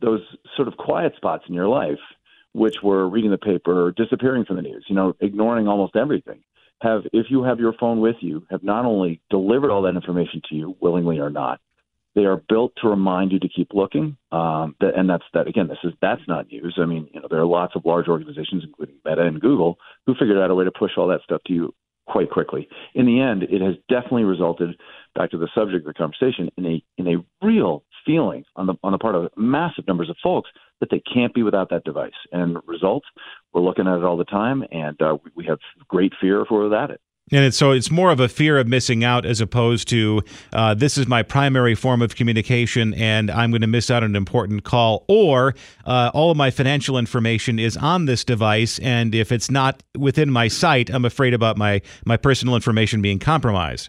those 0.00 0.20
sort 0.56 0.68
of 0.68 0.76
quiet 0.76 1.14
spots 1.16 1.44
in 1.48 1.54
your 1.54 1.68
life, 1.68 2.00
which 2.52 2.76
were 2.82 3.08
reading 3.08 3.30
the 3.30 3.38
paper, 3.38 3.86
or 3.86 3.92
disappearing 3.92 4.44
from 4.44 4.56
the 4.56 4.62
news, 4.62 4.84
you 4.88 4.94
know, 4.94 5.14
ignoring 5.20 5.66
almost 5.66 5.96
everything, 5.96 6.42
have 6.82 7.02
if 7.12 7.26
you 7.30 7.42
have 7.44 7.58
your 7.58 7.72
phone 7.72 8.00
with 8.00 8.16
you, 8.20 8.46
have 8.50 8.62
not 8.62 8.84
only 8.84 9.20
delivered 9.30 9.70
all 9.70 9.82
that 9.82 9.94
information 9.94 10.42
to 10.50 10.54
you 10.54 10.76
willingly 10.80 11.18
or 11.18 11.30
not, 11.30 11.60
they 12.14 12.24
are 12.24 12.42
built 12.48 12.72
to 12.82 12.88
remind 12.88 13.32
you 13.32 13.38
to 13.38 13.48
keep 13.48 13.68
looking, 13.72 14.16
um, 14.32 14.76
and 14.80 15.08
that's 15.08 15.24
that. 15.34 15.46
Again, 15.46 15.68
this 15.68 15.78
is 15.84 15.92
that's 16.02 16.22
not 16.28 16.48
news. 16.48 16.78
I 16.80 16.84
mean, 16.84 17.08
you 17.12 17.20
know, 17.20 17.28
there 17.30 17.40
are 17.40 17.46
lots 17.46 17.74
of 17.74 17.84
large 17.84 18.08
organizations, 18.08 18.64
including 18.64 18.96
Meta 19.04 19.22
and 19.22 19.40
Google, 19.40 19.78
who 20.06 20.14
figured 20.14 20.38
out 20.38 20.50
a 20.50 20.54
way 20.54 20.64
to 20.64 20.70
push 20.70 20.92
all 20.96 21.08
that 21.08 21.22
stuff 21.24 21.40
to 21.46 21.52
you 21.52 21.74
quite 22.06 22.30
quickly. 22.30 22.68
In 22.94 23.06
the 23.06 23.20
end, 23.20 23.44
it 23.44 23.62
has 23.62 23.76
definitely 23.88 24.24
resulted, 24.24 24.70
back 25.14 25.30
to 25.30 25.38
the 25.38 25.48
subject 25.54 25.86
of 25.86 25.94
the 25.94 25.94
conversation, 25.94 26.50
in 26.56 26.66
a 26.66 26.84
in 26.98 27.08
a 27.08 27.46
real 27.46 27.84
feeling 28.04 28.44
on 28.56 28.66
the 28.66 28.74
on 28.82 28.92
the 28.92 28.98
part 28.98 29.14
of 29.14 29.30
massive 29.36 29.86
numbers 29.86 30.10
of 30.10 30.16
folks 30.22 30.50
that 30.80 30.90
they 30.90 31.00
can't 31.12 31.32
be 31.32 31.42
without 31.42 31.70
that 31.70 31.84
device. 31.84 32.10
And 32.32 32.58
results, 32.66 33.06
we're 33.52 33.62
looking 33.62 33.86
at 33.86 33.98
it 33.98 34.04
all 34.04 34.16
the 34.16 34.24
time, 34.24 34.64
and 34.72 35.00
uh, 35.00 35.16
we, 35.36 35.46
have 35.46 35.58
great 35.86 36.12
fear 36.20 36.44
we're 36.50 36.64
without 36.64 36.90
it. 36.90 37.00
And 37.32 37.46
it's, 37.46 37.56
so 37.56 37.72
it's 37.72 37.90
more 37.90 38.10
of 38.10 38.20
a 38.20 38.28
fear 38.28 38.58
of 38.58 38.68
missing 38.68 39.02
out 39.02 39.24
as 39.24 39.40
opposed 39.40 39.88
to 39.88 40.22
uh, 40.52 40.74
this 40.74 40.98
is 40.98 41.08
my 41.08 41.22
primary 41.22 41.74
form 41.74 42.02
of 42.02 42.14
communication 42.14 42.92
and 42.94 43.30
I'm 43.30 43.50
going 43.50 43.62
to 43.62 43.66
miss 43.66 43.90
out 43.90 44.02
on 44.02 44.10
an 44.10 44.16
important 44.16 44.64
call, 44.64 45.04
or 45.08 45.54
uh, 45.86 46.10
all 46.14 46.30
of 46.30 46.36
my 46.36 46.50
financial 46.50 46.98
information 46.98 47.58
is 47.58 47.76
on 47.76 48.04
this 48.04 48.24
device, 48.24 48.78
and 48.80 49.14
if 49.14 49.32
it's 49.32 49.50
not 49.50 49.82
within 49.96 50.30
my 50.30 50.48
sight, 50.48 50.90
I'm 50.90 51.04
afraid 51.04 51.34
about 51.34 51.56
my 51.56 51.80
my 52.04 52.16
personal 52.16 52.54
information 52.54 53.02
being 53.02 53.18
compromised. 53.18 53.88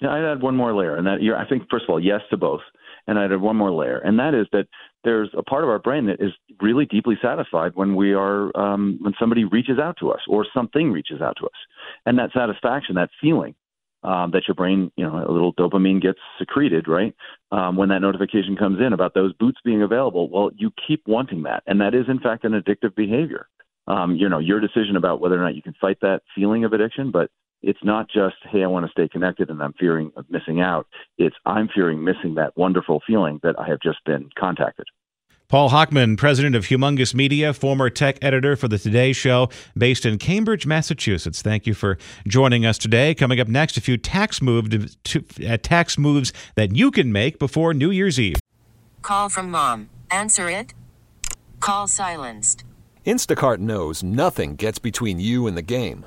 Yeah, 0.00 0.10
I'd 0.10 0.24
add 0.24 0.42
one 0.42 0.56
more 0.56 0.74
layer, 0.74 0.96
and 0.96 1.06
that 1.06 1.18
I 1.38 1.48
think 1.48 1.64
first 1.70 1.84
of 1.84 1.90
all, 1.90 2.00
yes 2.00 2.20
to 2.30 2.36
both, 2.36 2.62
and 3.06 3.18
I'd 3.18 3.32
add 3.32 3.40
one 3.40 3.56
more 3.56 3.70
layer, 3.70 3.98
and 3.98 4.18
that 4.18 4.34
is 4.34 4.46
that 4.52 4.66
there's 5.04 5.30
a 5.36 5.42
part 5.42 5.64
of 5.64 5.70
our 5.70 5.78
brain 5.78 6.06
that 6.06 6.20
is 6.20 6.32
really 6.60 6.84
deeply 6.84 7.16
satisfied 7.22 7.72
when 7.74 7.96
we 7.96 8.12
are 8.12 8.56
um, 8.56 8.98
when 9.00 9.14
somebody 9.18 9.44
reaches 9.44 9.78
out 9.78 9.96
to 10.00 10.10
us 10.10 10.20
or 10.28 10.46
something 10.54 10.92
reaches 10.92 11.20
out 11.20 11.36
to 11.40 11.46
us, 11.46 11.58
and 12.06 12.18
that 12.18 12.30
satisfaction, 12.32 12.94
that 12.96 13.10
feeling 13.20 13.54
um, 14.02 14.30
that 14.32 14.48
your 14.48 14.54
brain, 14.54 14.90
you 14.96 15.04
know, 15.04 15.16
a 15.16 15.30
little 15.30 15.52
dopamine 15.54 16.00
gets 16.00 16.18
secreted, 16.38 16.88
right? 16.88 17.14
Um, 17.52 17.76
when 17.76 17.88
that 17.90 18.00
notification 18.00 18.56
comes 18.56 18.80
in 18.80 18.92
about 18.92 19.14
those 19.14 19.32
boots 19.34 19.58
being 19.64 19.82
available, 19.82 20.30
well, 20.30 20.50
you 20.56 20.70
keep 20.86 21.02
wanting 21.06 21.42
that, 21.42 21.62
and 21.66 21.80
that 21.80 21.94
is 21.94 22.06
in 22.08 22.20
fact 22.20 22.44
an 22.44 22.52
addictive 22.52 22.94
behavior. 22.94 23.48
Um, 23.86 24.14
you 24.14 24.28
know, 24.28 24.38
your 24.38 24.60
decision 24.60 24.96
about 24.96 25.20
whether 25.20 25.40
or 25.40 25.42
not 25.42 25.56
you 25.56 25.62
can 25.62 25.74
fight 25.80 25.98
that 26.02 26.22
feeling 26.34 26.64
of 26.64 26.72
addiction, 26.72 27.10
but 27.10 27.30
it's 27.62 27.82
not 27.82 28.08
just, 28.08 28.36
hey, 28.50 28.62
I 28.62 28.66
want 28.66 28.86
to 28.86 28.92
stay 28.92 29.08
connected 29.08 29.50
and 29.50 29.62
I'm 29.62 29.74
fearing 29.74 30.12
of 30.16 30.24
missing 30.30 30.60
out. 30.60 30.86
It's 31.18 31.36
I'm 31.46 31.68
fearing 31.68 32.02
missing 32.02 32.34
that 32.36 32.56
wonderful 32.56 33.00
feeling 33.06 33.40
that 33.42 33.58
I 33.58 33.66
have 33.68 33.80
just 33.80 33.98
been 34.04 34.30
contacted. 34.38 34.86
Paul 35.48 35.70
Hochman, 35.70 36.16
president 36.16 36.54
of 36.54 36.66
Humongous 36.66 37.12
Media, 37.12 37.52
former 37.52 37.90
tech 37.90 38.18
editor 38.22 38.54
for 38.54 38.68
the 38.68 38.78
Today 38.78 39.12
Show, 39.12 39.48
based 39.76 40.06
in 40.06 40.16
Cambridge, 40.16 40.64
Massachusetts. 40.64 41.42
Thank 41.42 41.66
you 41.66 41.74
for 41.74 41.98
joining 42.24 42.64
us 42.64 42.78
today. 42.78 43.16
Coming 43.16 43.40
up 43.40 43.48
next, 43.48 43.76
a 43.76 43.80
few 43.80 43.96
tax 43.96 44.40
moves 44.40 44.96
to, 45.02 45.24
uh, 45.48 45.56
tax 45.60 45.98
moves 45.98 46.32
that 46.54 46.76
you 46.76 46.92
can 46.92 47.10
make 47.10 47.40
before 47.40 47.74
New 47.74 47.90
Year's 47.90 48.20
Eve. 48.20 48.36
Call 49.02 49.28
from 49.28 49.50
mom. 49.50 49.90
Answer 50.08 50.48
it. 50.50 50.72
Call 51.58 51.88
silenced. 51.88 52.62
Instacart 53.04 53.58
knows 53.58 54.04
nothing 54.04 54.54
gets 54.54 54.78
between 54.78 55.18
you 55.18 55.48
and 55.48 55.56
the 55.56 55.62
game. 55.62 56.06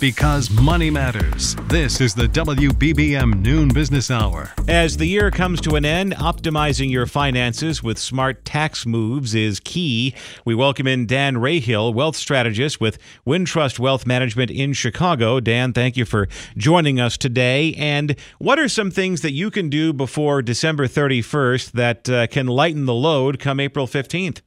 Because 0.00 0.50
money 0.50 0.90
matters. 0.90 1.56
This 1.68 2.00
is 2.00 2.14
the 2.14 2.26
WBBM 2.26 3.40
Noon 3.40 3.68
Business 3.68 4.10
Hour. 4.10 4.52
As 4.68 4.98
the 4.98 5.06
year 5.06 5.30
comes 5.30 5.60
to 5.62 5.76
an 5.76 5.84
end, 5.84 6.14
optimizing 6.16 6.90
your 6.90 7.06
finances 7.06 7.82
with 7.82 7.98
smart 7.98 8.44
tax 8.44 8.84
moves 8.84 9.34
is 9.34 9.60
key. 9.60 10.14
We 10.44 10.54
welcome 10.54 10.86
in 10.86 11.06
Dan 11.06 11.36
Rahill, 11.36 11.94
wealth 11.94 12.16
strategist 12.16 12.80
with 12.80 12.98
Wintrust 13.26 13.78
Wealth 13.78 14.06
Management 14.06 14.50
in 14.50 14.74
Chicago. 14.74 15.40
Dan, 15.40 15.72
thank 15.72 15.96
you 15.96 16.04
for 16.04 16.28
joining 16.56 17.00
us 17.00 17.16
today. 17.16 17.72
And 17.78 18.16
what 18.38 18.58
are 18.58 18.68
some 18.68 18.90
things 18.90 19.22
that 19.22 19.32
you 19.32 19.50
can 19.50 19.70
do 19.70 19.92
before 19.92 20.42
December 20.42 20.86
31st 20.86 21.72
that 21.72 22.10
uh, 22.10 22.26
can 22.26 22.46
lighten 22.46 22.84
the 22.84 22.94
load 22.94 23.38
come 23.38 23.58
April 23.58 23.86
15th? 23.86 24.42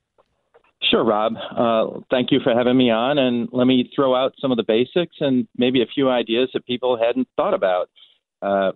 Sure, 0.89 1.03
Rob. 1.03 1.33
Uh, 1.35 1.99
thank 2.09 2.31
you 2.31 2.39
for 2.43 2.53
having 2.53 2.77
me 2.77 2.89
on. 2.91 3.17
And 3.17 3.49
let 3.51 3.65
me 3.65 3.91
throw 3.95 4.15
out 4.15 4.33
some 4.39 4.51
of 4.51 4.57
the 4.57 4.63
basics 4.63 5.15
and 5.19 5.47
maybe 5.57 5.81
a 5.81 5.85
few 5.85 6.09
ideas 6.09 6.49
that 6.53 6.65
people 6.65 6.97
hadn't 6.97 7.27
thought 7.35 7.53
about. 7.53 7.89
Uh, 8.41 8.71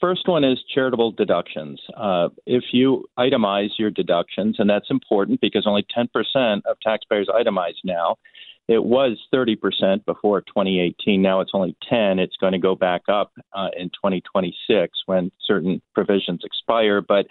first 0.00 0.26
one 0.26 0.44
is 0.44 0.58
charitable 0.74 1.12
deductions. 1.12 1.80
Uh, 1.96 2.28
if 2.46 2.64
you 2.72 3.04
itemize 3.18 3.70
your 3.78 3.90
deductions, 3.90 4.56
and 4.58 4.68
that's 4.68 4.90
important 4.90 5.40
because 5.40 5.64
only 5.66 5.86
10% 5.96 6.62
of 6.64 6.76
taxpayers 6.82 7.28
itemize 7.28 7.76
now. 7.84 8.16
It 8.68 8.84
was 8.84 9.18
30% 9.34 10.04
before 10.04 10.40
2018. 10.40 11.20
Now 11.20 11.40
it's 11.40 11.50
only 11.52 11.76
10. 11.90 12.20
It's 12.20 12.36
going 12.40 12.52
to 12.52 12.60
go 12.60 12.76
back 12.76 13.02
up 13.08 13.32
uh, 13.52 13.68
in 13.76 13.88
2026 13.88 15.02
when 15.06 15.32
certain 15.44 15.82
provisions 15.94 16.42
expire. 16.44 17.00
But 17.00 17.26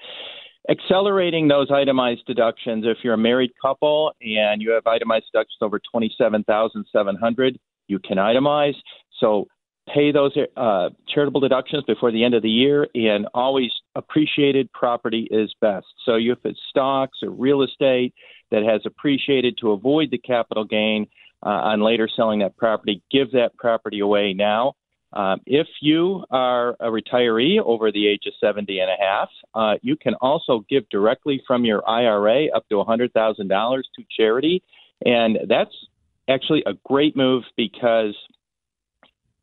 accelerating 0.69 1.47
those 1.47 1.71
itemized 1.71 2.25
deductions 2.27 2.85
if 2.87 2.97
you're 3.03 3.15
a 3.15 3.17
married 3.17 3.51
couple 3.61 4.13
and 4.21 4.61
you 4.61 4.71
have 4.71 4.85
itemized 4.85 5.25
deductions 5.33 5.57
over 5.61 5.79
27700 5.79 7.59
you 7.87 7.99
can 7.99 8.17
itemize. 8.17 8.75
So 9.19 9.47
pay 9.93 10.11
those 10.11 10.31
uh, 10.55 10.89
charitable 11.13 11.41
deductions 11.41 11.83
before 11.85 12.11
the 12.11 12.23
end 12.23 12.33
of 12.33 12.43
the 12.43 12.49
year 12.49 12.87
and 12.95 13.27
always 13.33 13.71
appreciated 13.95 14.71
property 14.71 15.27
is 15.29 15.53
best. 15.59 15.87
So 16.05 16.15
if 16.15 16.37
it's 16.43 16.59
stocks 16.69 17.19
or 17.23 17.31
real 17.31 17.63
estate 17.63 18.13
that 18.51 18.63
has 18.63 18.81
appreciated 18.85 19.57
to 19.61 19.71
avoid 19.71 20.11
the 20.11 20.17
capital 20.17 20.63
gain 20.63 21.07
uh, 21.43 21.49
on 21.49 21.81
later 21.81 22.07
selling 22.15 22.39
that 22.39 22.55
property 22.55 23.01
give 23.11 23.31
that 23.31 23.55
property 23.57 23.99
away 23.99 24.33
now 24.33 24.73
um, 25.13 25.41
if 25.45 25.67
you 25.81 26.23
are 26.31 26.75
a 26.79 26.85
retiree 26.85 27.59
over 27.59 27.91
the 27.91 28.07
age 28.07 28.23
of 28.27 28.33
70 28.39 28.79
and 28.79 28.89
a 28.89 28.95
half, 28.99 29.29
uh, 29.53 29.77
you 29.81 29.95
can 29.95 30.13
also 30.15 30.65
give 30.69 30.87
directly 30.89 31.43
from 31.45 31.65
your 31.65 31.87
IRA 31.87 32.47
up 32.55 32.67
to 32.69 32.75
$100,000 32.75 33.81
to 33.95 34.03
charity. 34.15 34.63
And 35.05 35.39
that's 35.49 35.73
actually 36.29 36.63
a 36.65 36.73
great 36.85 37.15
move 37.17 37.43
because 37.57 38.15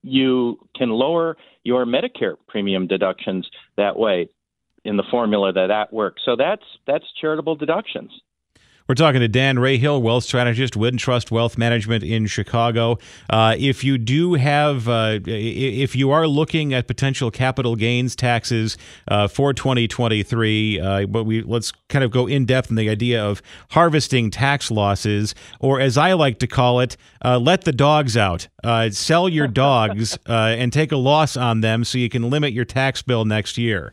you 0.03 0.59
can 0.77 0.91
lower 0.91 1.37
your 1.65 1.85
Medicare 1.85 2.37
premium 2.47 2.87
deductions 2.87 3.49
that 3.77 3.99
way 3.99 4.29
in 4.85 4.97
the 4.97 5.03
formula 5.11 5.53
that 5.53 5.67
that 5.67 5.93
works. 5.93 6.23
So 6.25 6.37
that's 6.37 6.63
that's 6.87 7.05
charitable 7.21 7.57
deductions. 7.57 8.11
We're 8.89 8.95
talking 8.95 9.21
to 9.21 9.29
Dan 9.29 9.57
Rahill, 9.57 10.01
wealth 10.01 10.25
strategist, 10.25 10.73
Wintrust 10.73 11.31
Wealth 11.31 11.59
Management 11.59 12.03
in 12.03 12.27
Chicago. 12.27 12.97
Uh, 13.29 13.55
if 13.59 13.85
you 13.85 13.99
do 13.99 14.33
have, 14.33 14.89
uh, 14.89 15.19
if 15.27 15.95
you 15.95 16.11
are 16.11 16.27
looking 16.27 16.73
at 16.73 16.87
potential 16.87 17.31
capital 17.31 17.77
gains 17.77 18.17
taxes 18.17 18.79
uh, 19.07 19.29
for 19.29 19.53
2023, 19.53 20.81
uh, 20.81 21.05
but 21.05 21.25
we 21.25 21.43
let's 21.43 21.71
kind 21.91 22.03
of 22.03 22.11
go 22.11 22.27
in 22.27 22.47
depth 22.47 22.71
in 22.71 22.77
the 22.77 22.89
idea 22.89 23.23
of 23.23 23.43
harvesting 23.73 24.31
tax 24.31 24.71
losses, 24.71 25.35
or 25.61 25.81
as 25.81 25.99
I 25.99 26.15
like 26.15 26.39
to 26.39 26.47
call 26.47 26.81
it, 26.81 26.97
uh, 27.23 27.39
let 27.39 27.65
the 27.65 27.73
dogs 27.73 28.17
out. 28.17 28.49
Uh, 28.65 28.89
sell 28.89 29.29
your 29.29 29.49
dogs 29.49 30.17
and 30.27 30.73
take 30.73 30.93
a 30.93 30.97
loss 30.97 31.37
on 31.37 31.61
them 31.61 31.85
so 31.85 31.99
you 31.99 32.09
can 32.09 32.31
limit 32.31 32.55
your 32.55 32.65
tax 32.65 33.03
bill 33.03 33.27
next 33.27 33.59
year. 33.59 33.93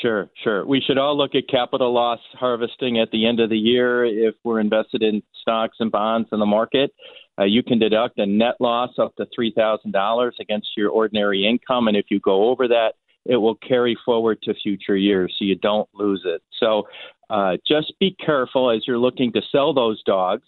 Sure, 0.00 0.30
sure. 0.44 0.64
We 0.66 0.80
should 0.80 0.98
all 0.98 1.16
look 1.16 1.34
at 1.34 1.48
capital 1.48 1.92
loss 1.92 2.20
harvesting 2.34 2.98
at 2.98 3.10
the 3.10 3.26
end 3.26 3.40
of 3.40 3.50
the 3.50 3.58
year 3.58 4.04
if 4.04 4.34
we're 4.44 4.60
invested 4.60 5.02
in 5.02 5.22
stocks 5.40 5.78
and 5.80 5.90
bonds 5.90 6.28
in 6.30 6.38
the 6.38 6.46
market. 6.46 6.92
Uh, 7.38 7.44
you 7.44 7.62
can 7.62 7.78
deduct 7.78 8.18
a 8.18 8.26
net 8.26 8.54
loss 8.60 8.90
up 8.98 9.14
to 9.16 9.26
$3,000 9.38 10.32
against 10.40 10.68
your 10.76 10.90
ordinary 10.90 11.46
income. 11.46 11.88
And 11.88 11.96
if 11.96 12.06
you 12.10 12.20
go 12.20 12.48
over 12.48 12.68
that, 12.68 12.94
it 13.24 13.36
will 13.36 13.56
carry 13.56 13.96
forward 14.04 14.40
to 14.42 14.54
future 14.54 14.96
years 14.96 15.34
so 15.38 15.44
you 15.44 15.56
don't 15.56 15.88
lose 15.94 16.22
it. 16.24 16.42
So 16.58 16.84
uh, 17.30 17.56
just 17.66 17.92
be 18.00 18.16
careful 18.24 18.70
as 18.70 18.86
you're 18.86 18.98
looking 18.98 19.32
to 19.32 19.42
sell 19.52 19.74
those 19.74 20.02
dogs 20.04 20.44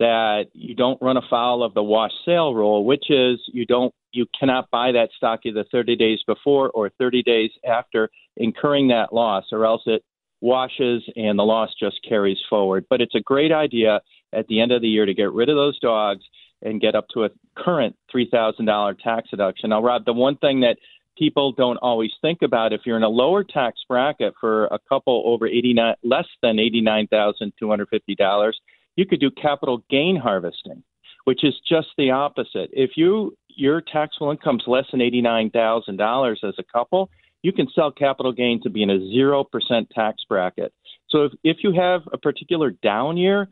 that 0.00 0.46
you 0.54 0.74
don't 0.74 1.00
run 1.00 1.18
afoul 1.18 1.62
of 1.62 1.74
the 1.74 1.82
wash 1.82 2.10
sale 2.24 2.54
rule, 2.54 2.84
which 2.84 3.10
is 3.10 3.38
you 3.52 3.64
don't 3.66 3.94
you 4.12 4.26
cannot 4.38 4.68
buy 4.70 4.90
that 4.90 5.10
stock 5.16 5.40
either 5.44 5.64
30 5.70 5.94
days 5.94 6.18
before 6.26 6.70
or 6.70 6.90
30 6.98 7.22
days 7.22 7.50
after 7.64 8.10
incurring 8.36 8.88
that 8.88 9.12
loss, 9.12 9.44
or 9.52 9.64
else 9.64 9.82
it 9.86 10.02
washes 10.40 11.04
and 11.14 11.38
the 11.38 11.44
loss 11.44 11.70
just 11.78 12.00
carries 12.08 12.38
forward. 12.48 12.86
But 12.90 13.00
it's 13.00 13.14
a 13.14 13.20
great 13.20 13.52
idea 13.52 14.00
at 14.32 14.48
the 14.48 14.60
end 14.60 14.72
of 14.72 14.82
the 14.82 14.88
year 14.88 15.06
to 15.06 15.14
get 15.14 15.32
rid 15.32 15.48
of 15.48 15.54
those 15.54 15.78
dogs 15.78 16.24
and 16.62 16.80
get 16.80 16.96
up 16.96 17.06
to 17.14 17.24
a 17.24 17.30
current 17.56 17.94
$3,000 18.12 18.98
tax 18.98 19.30
deduction. 19.30 19.70
Now, 19.70 19.82
Rob, 19.82 20.04
the 20.06 20.12
one 20.12 20.36
thing 20.38 20.60
that 20.60 20.78
people 21.16 21.52
don't 21.52 21.76
always 21.76 22.10
think 22.20 22.38
about 22.42 22.72
if 22.72 22.80
you're 22.84 22.96
in 22.96 23.02
a 23.02 23.08
lower 23.08 23.44
tax 23.44 23.80
bracket 23.88 24.34
for 24.40 24.64
a 24.66 24.78
couple 24.88 25.22
over 25.26 25.46
89 25.46 25.94
less 26.02 26.26
than 26.42 26.56
$89,250 26.56 28.52
you 28.96 29.06
could 29.06 29.20
do 29.20 29.30
capital 29.30 29.84
gain 29.88 30.16
harvesting, 30.16 30.82
which 31.24 31.44
is 31.44 31.54
just 31.68 31.88
the 31.96 32.10
opposite. 32.10 32.70
If 32.72 32.92
you 32.96 33.36
your 33.48 33.80
taxable 33.80 34.30
income 34.30 34.56
is 34.56 34.66
less 34.66 34.86
than 34.90 35.00
eighty 35.00 35.20
nine 35.20 35.50
thousand 35.50 35.96
dollars 35.96 36.40
as 36.42 36.54
a 36.58 36.64
couple, 36.64 37.10
you 37.42 37.52
can 37.52 37.68
sell 37.74 37.90
capital 37.90 38.32
gains 38.32 38.62
to 38.62 38.70
be 38.70 38.82
in 38.82 38.90
a 38.90 38.98
zero 38.98 39.44
percent 39.44 39.88
tax 39.94 40.22
bracket. 40.28 40.72
So 41.08 41.24
if, 41.24 41.32
if 41.44 41.56
you 41.62 41.72
have 41.72 42.02
a 42.12 42.18
particular 42.18 42.70
down 42.70 43.16
year, 43.16 43.48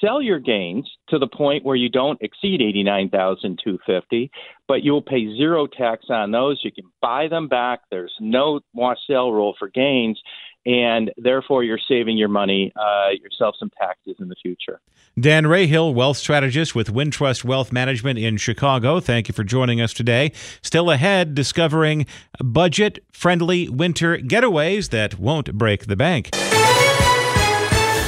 sell 0.00 0.20
your 0.20 0.40
gains 0.40 0.90
to 1.08 1.18
the 1.18 1.26
point 1.26 1.64
where 1.64 1.76
you 1.76 1.88
don't 1.88 2.20
exceed 2.20 2.60
eighty 2.60 2.82
nine 2.82 3.08
thousand 3.08 3.60
two 3.62 3.78
fifty, 3.86 4.30
but 4.68 4.82
you 4.82 4.92
will 4.92 5.02
pay 5.02 5.26
zero 5.36 5.66
tax 5.66 6.06
on 6.10 6.30
those. 6.32 6.60
You 6.64 6.72
can 6.72 6.84
buy 7.00 7.28
them 7.28 7.48
back. 7.48 7.80
There's 7.90 8.14
no 8.20 8.60
wash 8.74 8.98
sale 9.08 9.32
rule 9.32 9.54
for 9.58 9.68
gains, 9.68 10.20
and 10.66 11.12
therefore 11.16 11.62
you're 11.62 11.78
saving 11.78 12.18
your 12.18 12.28
money, 12.28 12.72
uh, 12.76 13.10
yourself 13.22 13.54
some 13.58 13.70
taxes 13.78 14.16
in 14.18 14.28
the 14.28 14.34
future. 14.42 14.80
Dan 15.18 15.44
Rahill, 15.44 15.94
wealth 15.94 16.18
strategist 16.18 16.74
with 16.74 16.92
Wintrust 16.92 17.42
Wealth 17.42 17.72
Management 17.72 18.18
in 18.18 18.36
Chicago. 18.36 19.00
Thank 19.00 19.28
you 19.28 19.32
for 19.32 19.44
joining 19.44 19.80
us 19.80 19.94
today. 19.94 20.32
Still 20.60 20.90
ahead, 20.90 21.34
discovering 21.34 22.04
budget 22.44 22.98
friendly 23.12 23.68
winter 23.68 24.18
getaways 24.18 24.90
that 24.90 25.18
won't 25.18 25.54
break 25.54 25.86
the 25.86 25.96
bank. 25.96 26.30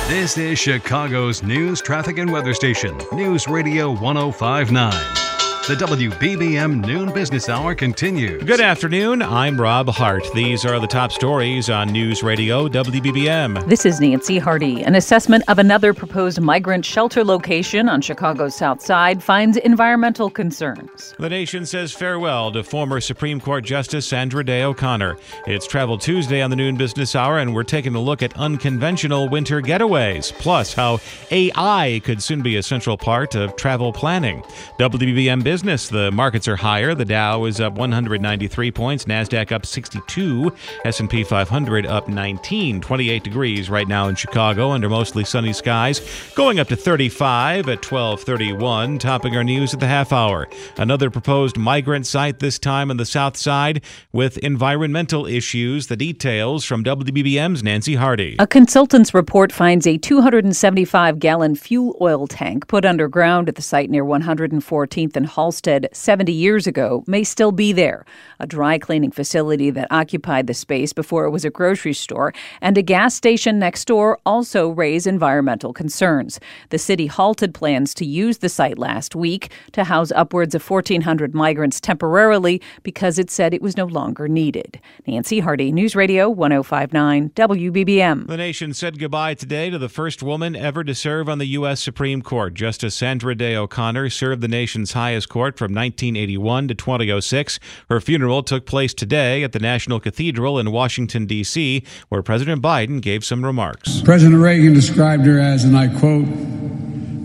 This 0.09 0.37
is 0.37 0.59
Chicago's 0.59 1.43
news, 1.43 1.81
traffic, 1.81 2.19
and 2.19 2.33
weather 2.33 2.55
station, 2.55 2.99
News 3.13 3.47
Radio 3.47 3.91
1059. 3.93 5.28
The 5.69 5.75
WBBM 5.75 6.87
Noon 6.87 7.13
Business 7.13 7.51
Hour 7.51 7.75
continues. 7.75 8.43
Good 8.43 8.63
afternoon. 8.63 9.21
I'm 9.21 9.61
Rob 9.61 9.91
Hart. 9.91 10.27
These 10.35 10.65
are 10.65 10.81
the 10.81 10.87
top 10.87 11.13
stories 11.13 11.69
on 11.69 11.89
News 11.89 12.23
Radio 12.23 12.69
WBBM. 12.69 13.69
This 13.69 13.85
is 13.85 14.01
Nancy 14.01 14.39
Hardy. 14.39 14.83
An 14.83 14.95
assessment 14.95 15.45
of 15.47 15.59
another 15.59 15.93
proposed 15.93 16.41
migrant 16.41 16.87
shelter 16.87 17.23
location 17.23 17.87
on 17.87 18.01
Chicago's 18.01 18.55
South 18.55 18.81
Side 18.81 19.23
finds 19.23 19.59
environmental 19.59 20.31
concerns. 20.31 21.15
The 21.19 21.29
nation 21.29 21.67
says 21.67 21.93
farewell 21.93 22.51
to 22.53 22.65
former 22.65 22.99
Supreme 22.99 23.39
Court 23.39 23.63
Justice 23.63 24.07
Sandra 24.07 24.43
Day 24.43 24.63
O'Connor. 24.63 25.19
It's 25.47 25.67
Travel 25.67 25.99
Tuesday 25.99 26.41
on 26.41 26.49
the 26.49 26.57
Noon 26.57 26.79
Business 26.79 27.15
Hour, 27.15 27.41
and 27.41 27.55
we're 27.55 27.63
taking 27.63 27.95
a 27.95 28.01
look 28.01 28.23
at 28.23 28.35
unconventional 28.39 29.29
winter 29.29 29.61
getaways, 29.61 30.33
plus 30.33 30.73
how 30.73 30.99
AI 31.31 32.01
could 32.05 32.23
soon 32.23 32.41
be 32.41 32.57
a 32.57 32.63
central 32.63 32.97
part 32.97 33.35
of 33.35 33.55
travel 33.57 33.93
planning. 33.93 34.43
WBBM 34.79 35.45
Business 35.45 35.58
business. 35.59 35.89
The 35.89 36.13
markets 36.13 36.47
are 36.47 36.55
higher. 36.55 36.95
The 36.95 37.05
Dow 37.05 37.45
is 37.45 37.61
up 37.61 37.73
193 37.73 38.71
points, 38.71 39.07
Nasdaq 39.07 39.51
up 39.51 39.67
62, 39.67 40.53
S&P 40.85 41.25
500 41.25 41.85
up 41.85 42.07
19, 42.07 42.81
28 42.81 43.25
degrees 43.25 43.69
right 43.69 43.89
now 43.89 44.07
in 44.07 44.15
Chicago 44.15 44.71
under 44.71 44.89
mostly 44.89 45.25
sunny 45.25 45.53
skies, 45.53 46.01
going 46.37 46.61
up 46.61 46.69
to 46.69 46.77
35 46.77 47.69
at 47.69 47.83
12:31, 47.83 49.01
topping 49.01 49.35
our 49.35 49.43
news 49.43 49.75
at 49.75 49.81
the 49.81 49.89
half 49.89 50.13
hour. 50.13 50.49
Another 50.77 51.11
proposed 51.11 51.57
migrant 51.57 52.07
site 52.07 52.39
this 52.39 52.61
time 52.61 52.89
on 52.89 52.97
the 52.97 53.05
south 53.05 53.37
side 53.37 53.83
with 54.13 54.39
environmental 54.39 55.27
issues. 55.27 55.89
The 55.89 55.97
details 55.97 56.65
from 56.65 56.85
WBBM's 56.85 57.65
Nancy 57.65 57.97
Hardy. 57.97 58.37
A 58.39 58.47
consultant's 58.47 59.13
report 59.13 59.51
finds 59.51 59.89
a 59.89 59.99
275-gallon 59.99 61.57
fuel 61.57 61.97
oil 62.01 62.29
tank 62.29 62.69
put 62.69 62.85
underground 62.85 63.49
at 63.49 63.57
the 63.57 63.63
site 63.63 63.91
near 63.91 64.05
114th 64.05 65.17
and 65.17 65.27
Hall 65.27 65.48
Halsted 65.49 65.87
70 65.95 66.31
years 66.31 66.67
ago 66.67 67.03
may 67.07 67.25
still 67.25 67.53
be 67.53 67.73
there. 67.73 68.05
A 68.39 68.47
dry 68.47 68.79
cleaning 68.79 69.11
facility 69.11 69.71
that 69.71 69.89
occupied 69.91 70.47
the 70.47 70.53
space 70.53 70.93
before 70.93 71.25
it 71.25 71.31
was 71.31 71.45
a 71.45 71.51
grocery 71.51 71.95
store 71.95 72.35
and 72.61 72.77
a 72.77 72.83
gas 72.83 73.15
station 73.15 73.59
next 73.59 73.87
door 73.87 74.19
also 74.27 74.69
raise 74.69 75.07
environmental 75.07 75.73
concerns. 75.73 76.39
The 76.69 76.79
city 76.79 77.07
halted 77.07 77.55
plans 77.55 77.95
to 77.95 78.05
use 78.05 78.39
the 78.39 78.51
site 78.51 78.79
last 78.79 79.17
week 79.17 79.51
to 79.73 79.85
house 79.85 80.13
upwards 80.13 80.55
of 80.55 80.69
1,400 80.69 81.35
migrants 81.35 81.81
temporarily 81.81 82.61
because 82.83 83.19
it 83.19 83.31
said 83.31 83.55
it 83.55 83.63
was 83.63 83.79
no 83.79 83.87
longer 83.87 84.29
needed. 84.29 84.79
Nancy 85.07 85.41
Hardy, 85.41 85.73
News 85.73 85.97
Radio 85.97 86.29
1059 86.29 87.31
WBBM. 87.31 88.27
The 88.27 88.37
nation 88.37 88.75
said 88.75 88.99
goodbye 88.99 89.33
today 89.33 89.71
to 89.71 89.79
the 89.79 89.89
first 89.89 90.23
woman 90.23 90.55
ever 90.55 90.85
to 90.85 90.95
serve 90.95 91.27
on 91.27 91.39
the 91.39 91.47
U.S. 91.47 91.81
Supreme 91.81 92.21
Court. 92.21 92.53
Justice 92.53 92.95
Sandra 92.95 93.35
Day 93.35 93.57
O'Connor 93.57 94.11
served 94.11 94.43
the 94.43 94.49
nation's 94.49 94.93
highest 94.93 95.31
court 95.31 95.38
Court 95.39 95.57
from 95.57 95.73
1981 95.73 96.67
to 96.67 96.75
2006. 96.75 97.61
Her 97.89 98.01
funeral 98.01 98.43
took 98.43 98.67
place 98.67 98.93
today 98.93 99.45
at 99.45 99.53
the 99.53 99.61
National 99.61 100.01
Cathedral 100.01 100.59
in 100.59 100.73
Washington, 100.73 101.27
D.C., 101.27 101.85
where 102.09 102.25
President 102.25 102.61
Biden 102.61 103.01
gave 103.01 103.25
some 103.25 103.45
remarks. 103.45 104.01
President 104.01 104.43
Reagan 104.43 104.75
described 104.75 105.25
her 105.27 105.39
as, 105.39 105.63
and 105.63 105.77
I 105.77 105.97
quote, 105.97 106.27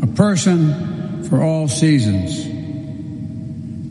a 0.03 0.13
person 0.15 1.23
for 1.27 1.41
all 1.41 1.67
seasons. 1.67 2.45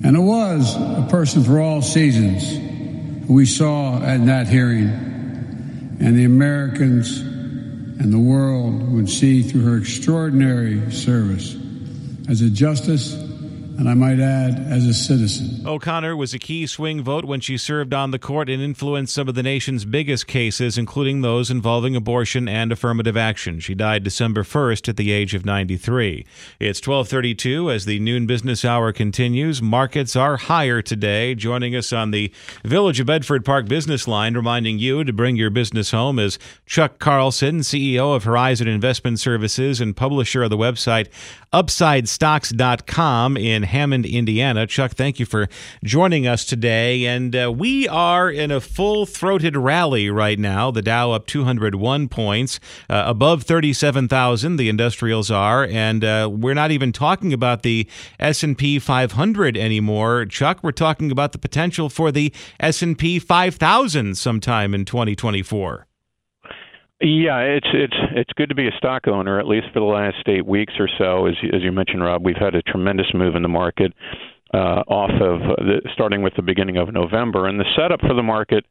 And 0.04 0.16
it 0.16 0.20
was 0.20 0.76
a 0.76 1.08
person 1.10 1.42
for 1.42 1.58
all 1.58 1.82
seasons 1.82 3.26
we 3.28 3.44
saw 3.44 3.96
at 3.96 4.24
that 4.26 4.46
hearing. 4.46 4.86
And 5.98 6.16
the 6.16 6.26
Americans 6.26 7.18
and 7.18 8.12
the 8.12 8.20
world 8.20 8.92
would 8.92 9.10
see 9.10 9.42
through 9.42 9.64
her 9.64 9.78
extraordinary 9.78 10.92
service 10.92 11.56
as 12.28 12.40
a 12.40 12.48
justice 12.48 13.31
and 13.78 13.88
I 13.88 13.94
might 13.94 14.20
add, 14.20 14.58
as 14.68 14.86
a 14.86 14.94
citizen. 14.94 15.66
O'Connor 15.66 16.16
was 16.16 16.34
a 16.34 16.38
key 16.38 16.66
swing 16.66 17.02
vote 17.02 17.24
when 17.24 17.40
she 17.40 17.56
served 17.56 17.94
on 17.94 18.10
the 18.10 18.18
court 18.18 18.48
and 18.48 18.62
influenced 18.62 19.14
some 19.14 19.28
of 19.28 19.34
the 19.34 19.42
nation's 19.42 19.84
biggest 19.84 20.26
cases, 20.26 20.78
including 20.78 21.20
those 21.20 21.50
involving 21.50 21.96
abortion 21.96 22.48
and 22.48 22.72
affirmative 22.72 23.16
action. 23.16 23.60
She 23.60 23.74
died 23.74 24.04
December 24.04 24.42
1st 24.42 24.88
at 24.88 24.96
the 24.96 25.12
age 25.12 25.34
of 25.34 25.44
93. 25.44 26.26
It's 26.60 26.80
1232 26.80 27.70
as 27.70 27.84
the 27.84 27.98
noon 27.98 28.26
business 28.26 28.64
hour 28.64 28.92
continues. 28.92 29.62
Markets 29.62 30.16
are 30.16 30.36
higher 30.36 30.82
today. 30.82 31.34
Joining 31.34 31.74
us 31.74 31.92
on 31.92 32.10
the 32.10 32.32
Village 32.64 33.00
of 33.00 33.06
Bedford 33.06 33.44
Park 33.44 33.66
business 33.66 34.06
line, 34.06 34.34
reminding 34.34 34.78
you 34.78 35.04
to 35.04 35.12
bring 35.12 35.36
your 35.36 35.50
business 35.50 35.90
home 35.90 36.18
is 36.18 36.38
Chuck 36.66 36.98
Carlson, 36.98 37.60
CEO 37.60 38.14
of 38.14 38.24
Horizon 38.24 38.68
Investment 38.68 39.20
Services 39.20 39.80
and 39.80 39.96
publisher 39.96 40.42
of 40.42 40.50
the 40.50 40.56
website 40.56 41.08
UpsideStocks.com 41.52 43.36
in 43.36 43.61
Hammond, 43.64 44.06
Indiana. 44.06 44.66
Chuck, 44.66 44.92
thank 44.92 45.18
you 45.18 45.26
for 45.26 45.48
joining 45.84 46.26
us 46.26 46.44
today. 46.44 47.04
And 47.06 47.34
uh, 47.34 47.52
we 47.52 47.88
are 47.88 48.30
in 48.30 48.50
a 48.50 48.60
full 48.60 49.06
throated 49.06 49.56
rally 49.56 50.10
right 50.10 50.38
now. 50.38 50.70
The 50.70 50.82
Dow 50.82 51.12
up 51.12 51.26
201 51.26 52.08
points, 52.08 52.60
uh, 52.88 53.04
above 53.06 53.44
37,000. 53.44 54.56
The 54.56 54.68
industrials 54.68 55.30
are, 55.30 55.64
and 55.64 56.04
uh, 56.04 56.28
we're 56.32 56.54
not 56.54 56.70
even 56.70 56.92
talking 56.92 57.32
about 57.32 57.62
the 57.62 57.88
S&P 58.18 58.78
500 58.78 59.56
anymore. 59.56 60.26
Chuck, 60.26 60.58
we're 60.62 60.72
talking 60.72 61.10
about 61.10 61.32
the 61.32 61.38
potential 61.38 61.88
for 61.88 62.10
the 62.10 62.32
S&P 62.60 63.18
5000 63.18 64.16
sometime 64.16 64.74
in 64.74 64.84
2024. 64.84 65.86
Yeah, 67.02 67.40
it's 67.40 67.66
it's 67.74 67.96
it's 68.14 68.30
good 68.36 68.48
to 68.50 68.54
be 68.54 68.68
a 68.68 68.76
stock 68.78 69.08
owner 69.08 69.40
at 69.40 69.48
least 69.48 69.66
for 69.72 69.80
the 69.80 69.86
last 69.86 70.22
eight 70.28 70.46
weeks 70.46 70.74
or 70.78 70.88
so. 70.98 71.26
As 71.26 71.34
as 71.52 71.60
you 71.62 71.72
mentioned, 71.72 72.00
Rob, 72.04 72.24
we've 72.24 72.36
had 72.36 72.54
a 72.54 72.62
tremendous 72.62 73.08
move 73.12 73.34
in 73.34 73.42
the 73.42 73.48
market 73.48 73.92
uh, 74.54 74.84
off 74.86 75.10
of 75.10 75.40
the, 75.58 75.80
starting 75.92 76.22
with 76.22 76.34
the 76.36 76.42
beginning 76.42 76.76
of 76.76 76.92
November, 76.92 77.48
and 77.48 77.58
the 77.58 77.64
setup 77.74 78.00
for 78.02 78.14
the 78.14 78.22
market, 78.22 78.64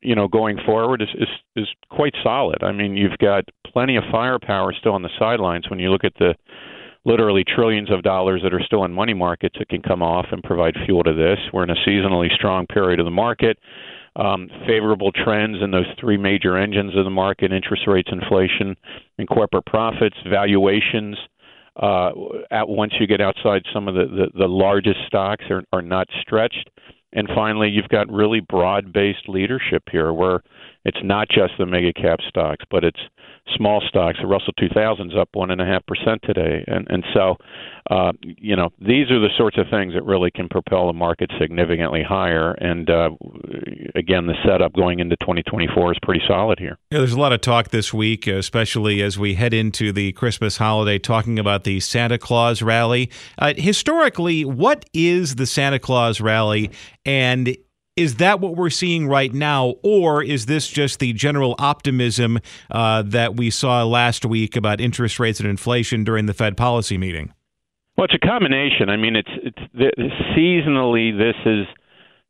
you 0.00 0.14
know, 0.14 0.26
going 0.26 0.56
forward 0.64 1.02
is 1.02 1.10
is 1.18 1.28
is 1.54 1.68
quite 1.90 2.14
solid. 2.22 2.62
I 2.62 2.72
mean, 2.72 2.96
you've 2.96 3.18
got 3.18 3.44
plenty 3.66 3.96
of 3.96 4.04
firepower 4.10 4.72
still 4.72 4.92
on 4.92 5.02
the 5.02 5.10
sidelines 5.18 5.68
when 5.68 5.78
you 5.78 5.90
look 5.90 6.04
at 6.04 6.14
the 6.18 6.34
literally 7.04 7.44
trillions 7.44 7.90
of 7.90 8.02
dollars 8.02 8.40
that 8.42 8.54
are 8.54 8.62
still 8.64 8.84
in 8.84 8.92
money 8.92 9.14
markets 9.14 9.56
that 9.58 9.68
can 9.68 9.82
come 9.82 10.02
off 10.02 10.26
and 10.32 10.42
provide 10.42 10.74
fuel 10.86 11.02
to 11.02 11.12
this. 11.12 11.38
We're 11.52 11.64
in 11.64 11.70
a 11.70 11.86
seasonally 11.86 12.34
strong 12.34 12.66
period 12.66 13.00
of 13.00 13.04
the 13.04 13.10
market 13.10 13.58
um, 14.16 14.48
favorable 14.66 15.12
trends 15.12 15.58
in 15.62 15.70
those 15.70 15.86
three 15.98 16.16
major 16.16 16.56
engines 16.56 16.96
of 16.96 17.04
the 17.04 17.10
market 17.10 17.52
interest 17.52 17.86
rates, 17.86 18.08
inflation, 18.10 18.76
and 19.18 19.28
corporate 19.28 19.66
profits, 19.66 20.16
valuations. 20.28 21.16
Uh, 21.76 22.10
at 22.50 22.68
once 22.68 22.92
you 22.98 23.06
get 23.06 23.20
outside 23.20 23.62
some 23.72 23.88
of 23.88 23.94
the, 23.94 24.04
the, 24.06 24.38
the 24.40 24.48
largest 24.48 24.98
stocks 25.06 25.44
are, 25.50 25.62
are 25.72 25.82
not 25.82 26.08
stretched. 26.20 26.68
And 27.12 27.28
finally, 27.34 27.68
you've 27.68 27.88
got 27.88 28.10
really 28.10 28.40
broad 28.40 28.92
based 28.92 29.28
leadership 29.28 29.84
here 29.90 30.12
where 30.12 30.42
it's 30.84 31.00
not 31.02 31.28
just 31.28 31.52
the 31.58 31.66
mega 31.66 31.92
cap 31.92 32.20
stocks, 32.28 32.64
but 32.70 32.84
it's 32.84 33.00
small 33.56 33.82
stocks. 33.88 34.18
The 34.20 34.26
Russell 34.26 34.52
2000 34.58 35.12
is 35.12 35.16
up 35.18 35.28
one 35.32 35.50
and 35.50 35.60
a 35.60 35.64
half 35.64 35.84
percent 35.86 36.20
today, 36.22 36.64
and 36.66 36.86
and 36.90 37.04
so 37.14 37.36
uh, 37.90 38.12
you 38.22 38.56
know 38.56 38.70
these 38.78 39.10
are 39.10 39.20
the 39.20 39.30
sorts 39.36 39.58
of 39.58 39.66
things 39.70 39.94
that 39.94 40.04
really 40.04 40.30
can 40.30 40.48
propel 40.48 40.86
the 40.86 40.92
market 40.92 41.30
significantly 41.40 42.02
higher. 42.02 42.52
And 42.52 42.88
uh, 42.88 43.10
again, 43.94 44.26
the 44.26 44.34
setup 44.44 44.72
going 44.72 45.00
into 45.00 45.16
2024 45.16 45.92
is 45.92 45.98
pretty 46.02 46.22
solid 46.26 46.58
here. 46.58 46.78
Yeah, 46.90 46.98
there's 46.98 47.12
a 47.12 47.20
lot 47.20 47.32
of 47.32 47.40
talk 47.40 47.70
this 47.70 47.92
week, 47.92 48.26
especially 48.26 49.02
as 49.02 49.18
we 49.18 49.34
head 49.34 49.54
into 49.54 49.92
the 49.92 50.12
Christmas 50.12 50.56
holiday, 50.56 50.98
talking 50.98 51.38
about 51.38 51.64
the 51.64 51.80
Santa 51.80 52.18
Claus 52.18 52.62
rally. 52.62 53.10
Uh, 53.38 53.54
historically, 53.56 54.44
what 54.44 54.84
is 54.92 55.36
the 55.36 55.46
Santa 55.46 55.78
Claus 55.78 56.20
rally, 56.20 56.70
and 57.04 57.56
is 58.00 58.14
that 58.14 58.40
what 58.40 58.56
we're 58.56 58.70
seeing 58.70 59.06
right 59.06 59.32
now, 59.34 59.74
or 59.82 60.22
is 60.22 60.46
this 60.46 60.66
just 60.68 61.00
the 61.00 61.12
general 61.12 61.54
optimism 61.58 62.38
uh, 62.70 63.02
that 63.02 63.36
we 63.36 63.50
saw 63.50 63.84
last 63.84 64.24
week 64.24 64.56
about 64.56 64.80
interest 64.80 65.20
rates 65.20 65.38
and 65.38 65.46
inflation 65.46 66.02
during 66.02 66.24
the 66.24 66.32
Fed 66.32 66.56
policy 66.56 66.96
meeting? 66.96 67.34
Well, 67.98 68.06
it's 68.06 68.14
a 68.14 68.26
combination. 68.26 68.88
I 68.88 68.96
mean, 68.96 69.16
it's 69.16 69.28
it's 69.44 70.14
seasonally 70.34 71.12
this 71.16 71.36
is 71.44 71.66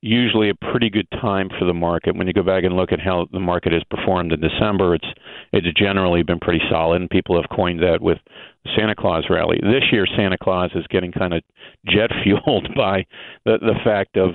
usually 0.03 0.51
a 0.51 0.55
pretty 0.73 0.91
good 0.91 1.07
time 1.21 1.49
for 1.57 1.65
the 1.67 1.75
market. 1.75 2.17
When 2.17 2.27
you 2.27 2.33
go 2.33 2.43
back 2.43 2.65
and 2.65 2.75
look 2.75 2.91
at 2.91 3.01
how 3.01 3.29
the 3.33 3.39
market 3.39 3.73
has 3.73 3.85
performed 3.91 4.33
in 4.33 4.41
December, 4.41 4.97
it's 4.97 5.07
it's 5.53 5.69
generally 5.79 6.25
been 6.25 6.41
pretty 6.41 6.63
solid, 6.69 7.01
and 7.01 7.09
people 7.09 7.41
have 7.41 7.57
coined 7.57 7.81
that 7.81 8.01
with 8.01 8.19
the 8.65 8.71
Santa 8.77 8.97
Claus 8.97 9.27
rally. 9.31 9.61
This 9.63 9.85
year, 9.93 10.07
Santa 10.17 10.37
Claus 10.37 10.71
is 10.75 10.85
getting 10.89 11.13
kind 11.13 11.33
of 11.33 11.45
jet 11.87 12.11
fueled 12.25 12.75
by 12.77 13.07
the 13.45 13.59
the 13.61 13.79
fact 13.85 14.17
of 14.17 14.31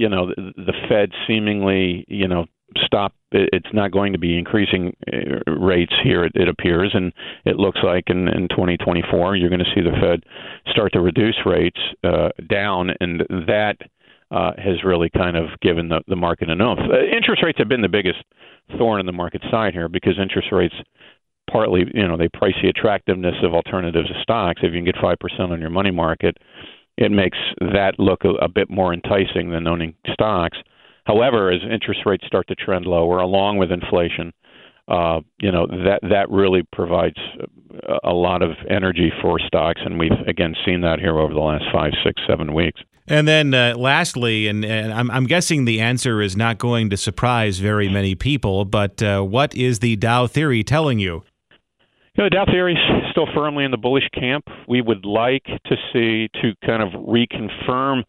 you 0.00 0.08
know 0.08 0.28
the, 0.28 0.72
Fed 0.88 1.10
seemingly 1.26 2.06
you 2.08 2.26
know 2.26 2.46
stop. 2.84 3.12
It's 3.32 3.72
not 3.72 3.92
going 3.92 4.12
to 4.14 4.18
be 4.18 4.38
increasing 4.38 4.96
uh, 5.12 5.50
rates 5.52 5.92
here. 6.02 6.24
It, 6.24 6.48
appears, 6.48 6.92
and 6.94 7.12
it 7.44 7.56
looks 7.56 7.80
like 7.84 8.04
in, 8.08 8.26
in 8.28 8.48
2024 8.48 9.36
you're 9.36 9.50
going 9.50 9.60
to 9.60 9.72
see 9.74 9.82
the 9.82 9.96
Fed 10.00 10.24
start 10.72 10.92
to 10.94 11.00
reduce 11.00 11.36
rates 11.44 11.78
uh, 12.02 12.30
down, 12.48 12.90
and 13.00 13.20
that 13.46 13.76
uh, 14.30 14.52
has 14.56 14.82
really 14.84 15.10
kind 15.10 15.36
of 15.36 15.48
given 15.60 15.90
the, 15.90 16.00
the 16.08 16.16
market 16.16 16.48
a 16.48 16.52
oomph. 16.52 16.80
Uh, 16.80 17.04
interest 17.14 17.42
rates 17.42 17.58
have 17.58 17.68
been 17.68 17.82
the 17.82 17.88
biggest 17.88 18.18
thorn 18.78 19.00
in 19.00 19.06
the 19.06 19.12
market 19.12 19.42
side 19.50 19.74
here 19.74 19.88
because 19.88 20.14
interest 20.20 20.48
rates 20.50 20.74
partly, 21.50 21.84
you 21.92 22.06
know, 22.06 22.16
they 22.16 22.28
price 22.28 22.54
the 22.62 22.68
attractiveness 22.68 23.34
of 23.42 23.52
alternatives 23.54 24.08
to 24.08 24.14
stocks. 24.22 24.60
If 24.62 24.72
you 24.72 24.78
can 24.78 24.84
get 24.84 24.96
five 25.00 25.18
percent 25.18 25.52
on 25.52 25.60
your 25.60 25.70
money 25.70 25.90
market, 25.90 26.38
it 26.96 27.10
makes 27.10 27.38
that 27.60 27.94
look 27.98 28.24
a, 28.24 28.30
a 28.44 28.48
bit 28.48 28.70
more 28.70 28.92
enticing 28.92 29.50
than 29.50 29.66
owning 29.66 29.94
stocks. 30.12 30.58
However, 31.04 31.50
as 31.50 31.60
interest 31.62 32.00
rates 32.06 32.26
start 32.26 32.46
to 32.48 32.54
trend 32.54 32.86
lower, 32.86 33.18
along 33.18 33.58
with 33.58 33.72
inflation, 33.72 34.32
uh, 34.88 35.20
you 35.40 35.52
know 35.52 35.66
that 35.66 36.00
that 36.02 36.28
really 36.30 36.62
provides 36.72 37.16
a 38.04 38.12
lot 38.12 38.42
of 38.42 38.50
energy 38.68 39.12
for 39.22 39.38
stocks, 39.38 39.80
and 39.84 39.98
we've 39.98 40.10
again 40.26 40.54
seen 40.66 40.80
that 40.82 40.98
here 40.98 41.18
over 41.18 41.32
the 41.32 41.40
last 41.40 41.64
five, 41.72 41.92
six, 42.04 42.20
seven 42.28 42.52
weeks. 42.52 42.80
And 43.06 43.26
then, 43.26 43.54
uh, 43.54 43.74
lastly, 43.76 44.46
and, 44.46 44.64
and 44.64 44.92
I'm, 44.92 45.10
I'm, 45.10 45.26
guessing 45.26 45.64
the 45.64 45.80
answer 45.80 46.22
is 46.22 46.36
not 46.36 46.58
going 46.58 46.90
to 46.90 46.96
surprise 46.96 47.58
very 47.58 47.88
many 47.88 48.14
people, 48.14 48.64
but 48.64 49.02
uh, 49.02 49.22
what 49.22 49.52
is 49.56 49.80
the 49.80 49.96
Dow 49.96 50.28
theory 50.28 50.62
telling 50.62 51.00
you? 51.00 51.24
The 52.20 52.28
Dow 52.28 52.44
theory 52.44 52.74
is 52.74 52.78
still 53.12 53.26
firmly 53.34 53.64
in 53.64 53.70
the 53.70 53.78
bullish 53.78 54.06
camp. 54.12 54.44
We 54.68 54.82
would 54.82 55.06
like 55.06 55.46
to 55.46 55.76
see 55.90 56.28
to 56.42 56.52
kind 56.66 56.82
of 56.82 56.90
reconfirm 57.00 58.02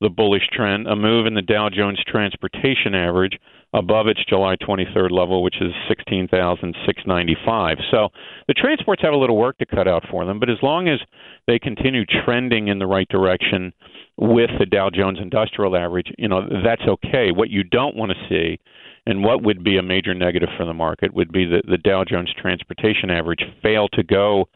the 0.00 0.08
bullish 0.08 0.48
trend, 0.52 0.86
a 0.86 0.94
move 0.94 1.26
in 1.26 1.34
the 1.34 1.42
Dow 1.42 1.68
Jones 1.68 2.00
Transportation 2.06 2.94
Average 2.94 3.36
above 3.74 4.06
its 4.06 4.24
July 4.28 4.54
23rd 4.62 5.10
level, 5.10 5.42
which 5.42 5.60
is 5.60 5.72
16,695. 5.88 7.78
So 7.90 8.10
the 8.46 8.54
transports 8.54 9.02
have 9.02 9.12
a 9.12 9.16
little 9.16 9.36
work 9.36 9.58
to 9.58 9.66
cut 9.66 9.88
out 9.88 10.04
for 10.08 10.24
them, 10.24 10.38
but 10.38 10.48
as 10.48 10.58
long 10.62 10.86
as 10.86 11.00
they 11.48 11.58
continue 11.58 12.04
trending 12.24 12.68
in 12.68 12.78
the 12.78 12.86
right 12.86 13.08
direction 13.08 13.72
with 14.16 14.50
the 14.60 14.66
Dow 14.66 14.88
Jones 14.88 15.18
Industrial 15.20 15.76
Average, 15.76 16.12
you 16.16 16.28
know, 16.28 16.48
that's 16.62 16.82
okay. 16.88 17.32
What 17.32 17.50
you 17.50 17.64
don't 17.64 17.96
want 17.96 18.12
to 18.12 18.28
see 18.28 18.60
and 19.08 19.24
what 19.24 19.42
would 19.42 19.64
be 19.64 19.78
a 19.78 19.82
major 19.82 20.14
negative 20.14 20.50
for 20.56 20.66
the 20.66 20.74
market 20.74 21.14
would 21.14 21.32
be 21.32 21.46
that 21.46 21.62
the 21.66 21.78
Dow 21.78 22.04
Jones 22.04 22.32
Transportation 22.38 23.10
Average 23.10 23.42
fail 23.62 23.88
to 23.94 24.02
go 24.02 24.48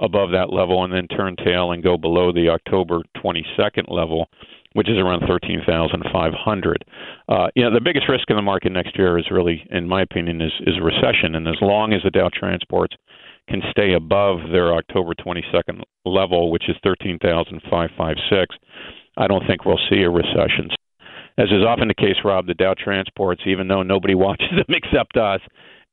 above 0.00 0.30
that 0.32 0.52
level 0.52 0.82
and 0.82 0.92
then 0.92 1.06
turn 1.08 1.36
tail 1.36 1.72
and 1.72 1.82
go 1.82 1.96
below 1.96 2.32
the 2.32 2.48
October 2.48 3.02
22nd 3.22 3.88
level 3.88 4.28
which 4.74 4.88
is 4.88 4.98
around 4.98 5.26
13,500. 5.26 6.84
Uh, 7.28 7.48
you 7.56 7.64
know, 7.64 7.72
the 7.72 7.80
biggest 7.80 8.08
risk 8.08 8.28
in 8.30 8.36
the 8.36 8.42
market 8.42 8.70
next 8.70 8.96
year 8.96 9.18
is 9.18 9.24
really, 9.30 9.66
in 9.70 9.88
my 9.88 10.02
opinion, 10.02 10.40
is, 10.40 10.52
is 10.66 10.74
recession. 10.80 11.34
And 11.34 11.48
as 11.48 11.56
long 11.60 11.92
as 11.92 12.02
the 12.04 12.10
Dow 12.10 12.28
transports 12.32 12.94
can 13.48 13.62
stay 13.70 13.94
above 13.94 14.38
their 14.52 14.74
October 14.74 15.14
22nd 15.14 15.82
level, 16.04 16.50
which 16.50 16.68
is 16.68 16.76
13,556, 16.84 18.56
I 19.16 19.26
don't 19.26 19.44
think 19.46 19.64
we'll 19.64 19.80
see 19.90 20.02
a 20.02 20.10
recession. 20.10 20.68
As 21.38 21.46
is 21.52 21.64
often 21.64 21.86
the 21.86 21.94
case, 21.94 22.16
Rob, 22.24 22.46
the 22.46 22.54
Dow 22.54 22.74
transports, 22.74 23.42
even 23.46 23.68
though 23.68 23.84
nobody 23.84 24.14
watches 24.16 24.50
them 24.50 24.66
except 24.68 25.16
us, 25.16 25.40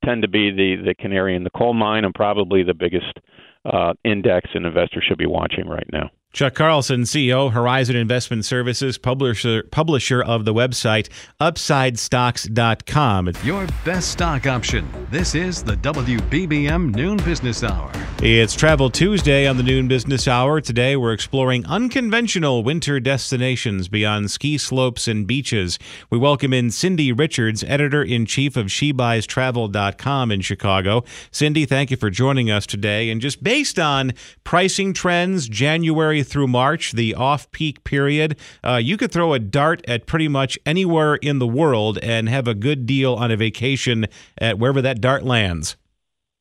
tend 0.04 0.24
to 0.24 0.28
be 0.28 0.52
the, 0.52 0.76
the 0.84 0.96
canary 0.96 1.36
in 1.36 1.44
the 1.44 1.52
coal 1.52 1.74
mine 1.74 2.04
and 2.04 2.14
probably 2.14 2.64
the 2.64 2.74
biggest 2.74 3.20
uh, 3.66 3.94
index 4.04 4.50
an 4.54 4.66
investor 4.66 5.02
should 5.02 5.18
be 5.18 5.26
watching 5.26 5.68
right 5.68 5.88
now. 5.92 6.10
Chuck 6.36 6.54
Carlson, 6.54 7.04
CEO, 7.04 7.50
Horizon 7.50 7.96
Investment 7.96 8.44
Services, 8.44 8.98
publisher 8.98 9.64
publisher 9.72 10.22
of 10.22 10.44
the 10.44 10.54
website 10.54 11.08
UpsideStocks.com. 11.40 13.32
Your 13.42 13.66
best 13.86 14.12
stock 14.12 14.46
option. 14.46 14.86
This 15.10 15.34
is 15.34 15.64
the 15.64 15.78
WBBM 15.78 16.94
Noon 16.94 17.16
Business 17.20 17.64
Hour. 17.64 17.90
It's 18.22 18.54
Travel 18.54 18.90
Tuesday 18.90 19.48
on 19.48 19.56
the 19.56 19.64
Noon 19.64 19.88
Business 19.88 20.28
Hour. 20.28 20.60
Today 20.60 20.98
we're 20.98 21.14
exploring 21.14 21.66
unconventional 21.68 22.64
winter 22.66 23.00
destinations 23.00 23.88
beyond 23.88 24.30
ski 24.30 24.58
slopes 24.58 25.08
and 25.08 25.26
beaches. 25.26 25.80
We 26.10 26.18
welcome 26.18 26.52
in 26.52 26.70
Cindy 26.70 27.14
Richards, 27.14 27.64
editor 27.64 28.04
in 28.04 28.26
chief 28.26 28.58
of 28.58 28.66
SheBuysTravel.com 28.66 30.32
in 30.34 30.42
Chicago. 30.42 31.06
Cindy, 31.32 31.66
thank 31.66 31.92
you 31.92 31.98
for 31.98 32.10
joining 32.10 32.52
us 32.52 32.66
today. 32.66 33.10
And 33.10 33.22
just 33.22 33.42
based 33.42 33.55
on 33.80 34.12
pricing 34.44 34.92
trends, 34.92 35.48
January 35.48 36.24
through 36.24 36.48
March, 36.48 36.92
the 36.92 37.16
off 37.16 37.50
peak 37.52 37.84
period, 37.86 38.38
uh, 38.66 38.76
you 38.76 38.98
could 38.98 39.12
throw 39.12 39.34
a 39.34 39.40
dart 39.40 39.82
at 39.88 40.06
pretty 40.06 40.28
much 40.28 40.60
anywhere 40.66 41.16
in 41.16 41.40
the 41.40 41.48
world 41.48 41.98
and 42.00 42.28
have 42.28 42.50
a 42.50 42.54
good 42.54 42.86
deal 42.86 43.14
on 43.14 43.32
a 43.32 43.38
vacation 43.38 44.08
at 44.38 44.60
wherever 44.60 44.82
that 44.82 45.00
dart 45.00 45.24
lands. 45.24 45.78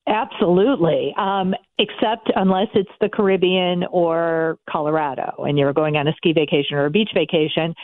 Absolutely. 0.09 1.14
Um, 1.16 1.55
except 1.79 2.31
unless 2.35 2.68
it's 2.74 2.90
the 3.00 3.09
Caribbean 3.09 3.85
or 3.90 4.59
Colorado 4.68 5.44
and 5.46 5.57
you're 5.57 5.72
going 5.72 5.96
on 5.96 6.09
a 6.09 6.12
ski 6.16 6.33
vacation 6.33 6.77
or 6.77 6.87
a 6.87 6.90
beach 6.90 7.11
vacation. 7.14 7.74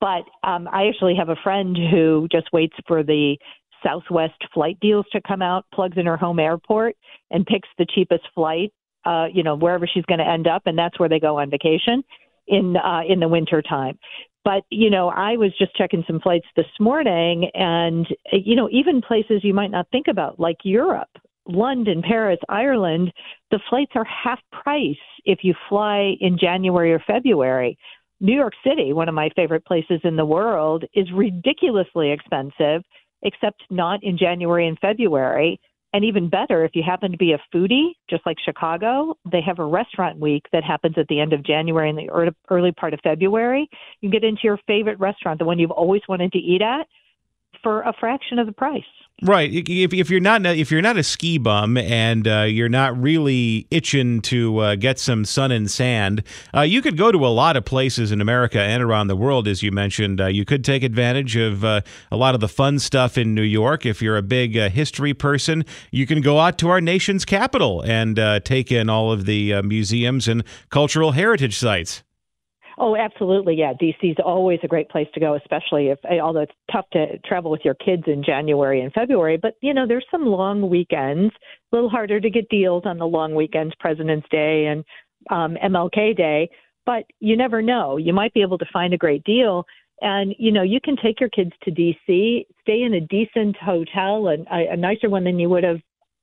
But 0.00 0.24
um, 0.42 0.68
I 0.72 0.88
actually 0.88 1.14
have 1.14 1.28
a 1.28 1.36
friend 1.44 1.76
who 1.76 2.26
just 2.30 2.52
waits 2.52 2.74
for 2.88 3.02
the 3.02 3.36
Southwest 3.84 4.42
flight 4.52 4.78
deals 4.80 5.06
to 5.12 5.20
come 5.20 5.42
out, 5.42 5.64
plugs 5.72 5.96
in 5.96 6.06
her 6.06 6.16
home 6.16 6.38
airport, 6.38 6.96
and 7.30 7.46
picks 7.46 7.68
the 7.78 7.86
cheapest 7.94 8.24
flight 8.34 8.72
uh, 9.04 9.26
you 9.32 9.42
know, 9.42 9.56
wherever 9.56 9.86
she's 9.86 10.04
going 10.04 10.18
to 10.18 10.28
end 10.28 10.46
up, 10.46 10.62
and 10.66 10.78
that's 10.78 10.98
where 10.98 11.08
they 11.08 11.20
go 11.20 11.38
on 11.38 11.50
vacation 11.50 12.02
in 12.46 12.76
uh, 12.76 13.00
in 13.08 13.20
the 13.20 13.28
winter 13.28 13.62
time. 13.62 13.98
But 14.44 14.62
you 14.70 14.90
know, 14.90 15.08
I 15.08 15.36
was 15.36 15.52
just 15.58 15.74
checking 15.76 16.04
some 16.06 16.20
flights 16.20 16.46
this 16.56 16.66
morning, 16.78 17.50
and 17.54 18.06
you 18.32 18.56
know, 18.56 18.68
even 18.70 19.02
places 19.02 19.40
you 19.42 19.54
might 19.54 19.70
not 19.70 19.86
think 19.92 20.06
about, 20.08 20.40
like 20.40 20.56
Europe, 20.64 21.10
London, 21.46 22.02
Paris, 22.02 22.38
Ireland, 22.48 23.12
the 23.50 23.60
flights 23.68 23.92
are 23.94 24.04
half 24.04 24.40
price 24.50 24.96
if 25.24 25.40
you 25.42 25.54
fly 25.68 26.14
in 26.20 26.38
January 26.38 26.92
or 26.92 27.02
February. 27.06 27.76
New 28.20 28.34
York 28.34 28.52
City, 28.66 28.92
one 28.92 29.08
of 29.08 29.14
my 29.14 29.30
favorite 29.34 29.64
places 29.64 30.00
in 30.04 30.16
the 30.16 30.24
world, 30.24 30.84
is 30.94 31.10
ridiculously 31.12 32.10
expensive, 32.10 32.82
except 33.22 33.62
not 33.70 34.02
in 34.02 34.18
January 34.18 34.68
and 34.68 34.78
February. 34.78 35.58
And 35.92 36.04
even 36.04 36.28
better, 36.28 36.64
if 36.64 36.72
you 36.74 36.84
happen 36.84 37.10
to 37.10 37.18
be 37.18 37.32
a 37.32 37.40
foodie, 37.52 37.94
just 38.08 38.24
like 38.24 38.36
Chicago, 38.44 39.16
they 39.30 39.40
have 39.40 39.58
a 39.58 39.64
restaurant 39.64 40.18
week 40.18 40.44
that 40.52 40.62
happens 40.62 40.94
at 40.96 41.08
the 41.08 41.18
end 41.18 41.32
of 41.32 41.42
January 41.44 41.90
and 41.90 41.98
the 41.98 42.32
early 42.48 42.72
part 42.72 42.94
of 42.94 43.00
February. 43.02 43.68
You 44.00 44.08
can 44.08 44.20
get 44.20 44.26
into 44.26 44.42
your 44.44 44.58
favorite 44.68 45.00
restaurant, 45.00 45.40
the 45.40 45.44
one 45.44 45.58
you've 45.58 45.72
always 45.72 46.02
wanted 46.08 46.30
to 46.32 46.38
eat 46.38 46.62
at, 46.62 46.86
for 47.62 47.82
a 47.82 47.92
fraction 47.92 48.38
of 48.38 48.46
the 48.46 48.52
price. 48.52 48.82
Right. 49.22 49.50
If, 49.52 49.92
if 49.92 50.08
you're 50.08 50.20
not 50.20 50.46
if 50.46 50.70
you're 50.70 50.80
not 50.80 50.96
a 50.96 51.02
ski 51.02 51.36
bum 51.36 51.76
and 51.76 52.26
uh, 52.26 52.42
you're 52.42 52.70
not 52.70 52.98
really 52.98 53.66
itching 53.70 54.22
to 54.22 54.58
uh, 54.58 54.74
get 54.76 54.98
some 54.98 55.26
sun 55.26 55.52
and 55.52 55.70
sand, 55.70 56.22
uh, 56.56 56.62
you 56.62 56.80
could 56.80 56.96
go 56.96 57.12
to 57.12 57.26
a 57.26 57.28
lot 57.28 57.54
of 57.54 57.66
places 57.66 58.12
in 58.12 58.22
America 58.22 58.58
and 58.58 58.82
around 58.82 59.08
the 59.08 59.16
world, 59.16 59.46
as 59.46 59.62
you 59.62 59.72
mentioned. 59.72 60.22
Uh, 60.22 60.26
you 60.26 60.46
could 60.46 60.64
take 60.64 60.82
advantage 60.82 61.36
of 61.36 61.64
uh, 61.64 61.82
a 62.10 62.16
lot 62.16 62.34
of 62.34 62.40
the 62.40 62.48
fun 62.48 62.78
stuff 62.78 63.18
in 63.18 63.34
New 63.34 63.42
York. 63.42 63.84
If 63.84 64.00
you're 64.00 64.16
a 64.16 64.22
big 64.22 64.56
uh, 64.56 64.70
history 64.70 65.12
person, 65.12 65.66
you 65.90 66.06
can 66.06 66.22
go 66.22 66.38
out 66.38 66.56
to 66.58 66.70
our 66.70 66.80
nation's 66.80 67.26
capital 67.26 67.82
and 67.82 68.18
take 68.44 68.72
in 68.72 68.88
all 68.88 69.12
of 69.12 69.26
the 69.26 69.60
museums 69.62 70.28
and 70.28 70.44
cultural 70.70 71.12
heritage 71.12 71.58
sites. 71.58 72.02
Oh, 72.82 72.96
absolutely. 72.96 73.56
Yeah. 73.56 73.74
DC 73.74 74.12
is 74.12 74.16
always 74.24 74.58
a 74.62 74.66
great 74.66 74.88
place 74.88 75.06
to 75.12 75.20
go, 75.20 75.34
especially 75.34 75.88
if, 75.88 75.98
eh, 76.10 76.18
although 76.18 76.40
it's 76.40 76.52
tough 76.72 76.86
to 76.94 77.18
travel 77.26 77.50
with 77.50 77.60
your 77.62 77.74
kids 77.74 78.04
in 78.06 78.24
January 78.24 78.80
and 78.80 78.90
February. 78.94 79.36
But, 79.36 79.56
you 79.60 79.74
know, 79.74 79.86
there's 79.86 80.06
some 80.10 80.24
long 80.24 80.70
weekends, 80.70 81.34
a 81.70 81.76
little 81.76 81.90
harder 81.90 82.18
to 82.20 82.30
get 82.30 82.48
deals 82.48 82.84
on 82.86 82.96
the 82.96 83.06
long 83.06 83.34
weekends, 83.34 83.74
President's 83.80 84.26
Day 84.30 84.64
and 84.64 84.82
um, 85.28 85.58
MLK 85.62 86.16
Day. 86.16 86.48
But 86.86 87.04
you 87.20 87.36
never 87.36 87.60
know. 87.60 87.98
You 87.98 88.14
might 88.14 88.32
be 88.32 88.40
able 88.40 88.56
to 88.56 88.66
find 88.72 88.94
a 88.94 88.98
great 88.98 89.24
deal. 89.24 89.66
And, 90.00 90.34
you 90.38 90.50
know, 90.50 90.62
you 90.62 90.80
can 90.82 90.96
take 90.96 91.20
your 91.20 91.28
kids 91.28 91.52
to 91.64 91.70
DC, 91.70 92.46
stay 92.62 92.82
in 92.82 92.94
a 92.94 93.00
decent 93.02 93.56
hotel, 93.58 94.28
and 94.28 94.46
a, 94.46 94.72
a 94.72 94.76
nicer 94.78 95.10
one 95.10 95.24
than 95.24 95.38
you 95.38 95.50
would 95.50 95.64
have 95.64 95.80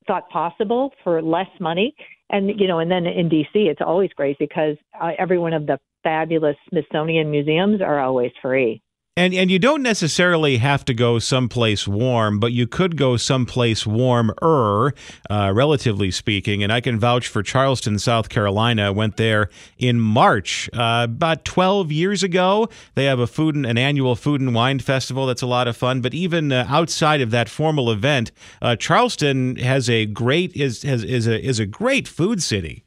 thought 0.08 0.28
possible 0.28 0.92
for 1.04 1.22
less 1.22 1.46
money. 1.60 1.94
And, 2.30 2.58
you 2.58 2.66
know, 2.66 2.80
and 2.80 2.90
then 2.90 3.06
in 3.06 3.28
DC, 3.28 3.46
it's 3.54 3.80
always 3.80 4.10
great 4.16 4.36
because 4.40 4.76
uh, 5.00 5.12
every 5.20 5.38
one 5.38 5.52
of 5.52 5.66
the 5.66 5.78
fabulous 6.02 6.56
Smithsonian 6.68 7.30
museums 7.30 7.80
are 7.80 8.00
always 8.00 8.32
free. 8.40 8.82
And 9.18 9.34
and 9.34 9.50
you 9.50 9.58
don't 9.58 9.82
necessarily 9.82 10.58
have 10.58 10.84
to 10.84 10.94
go 10.94 11.18
someplace 11.18 11.88
warm, 11.88 12.38
but 12.38 12.52
you 12.52 12.68
could 12.68 12.96
go 12.96 13.16
someplace 13.16 13.84
warmer, 13.84 14.94
uh, 15.28 15.50
relatively 15.52 16.12
speaking. 16.12 16.62
And 16.62 16.72
I 16.72 16.80
can 16.80 17.00
vouch 17.00 17.26
for 17.26 17.42
Charleston, 17.42 17.98
South 17.98 18.28
Carolina. 18.28 18.86
I 18.86 18.90
went 18.90 19.16
there 19.16 19.50
in 19.76 19.98
March, 19.98 20.70
uh, 20.72 21.08
about 21.10 21.44
12 21.44 21.90
years 21.90 22.22
ago. 22.22 22.68
They 22.94 23.06
have 23.06 23.18
a 23.18 23.26
food 23.26 23.56
and, 23.56 23.66
an 23.66 23.76
annual 23.76 24.14
food 24.14 24.40
and 24.40 24.54
wine 24.54 24.78
festival 24.78 25.26
that's 25.26 25.42
a 25.42 25.48
lot 25.48 25.66
of 25.66 25.76
fun. 25.76 26.00
But 26.00 26.14
even 26.14 26.52
uh, 26.52 26.66
outside 26.68 27.20
of 27.20 27.32
that 27.32 27.48
formal 27.48 27.90
event, 27.90 28.30
uh, 28.62 28.76
Charleston 28.76 29.56
has 29.56 29.90
a 29.90 30.06
great 30.06 30.54
is 30.54 30.84
has, 30.84 31.02
is 31.02 31.26
a 31.26 31.44
is 31.44 31.58
a 31.58 31.66
great 31.66 32.06
food 32.06 32.40
city. 32.40 32.84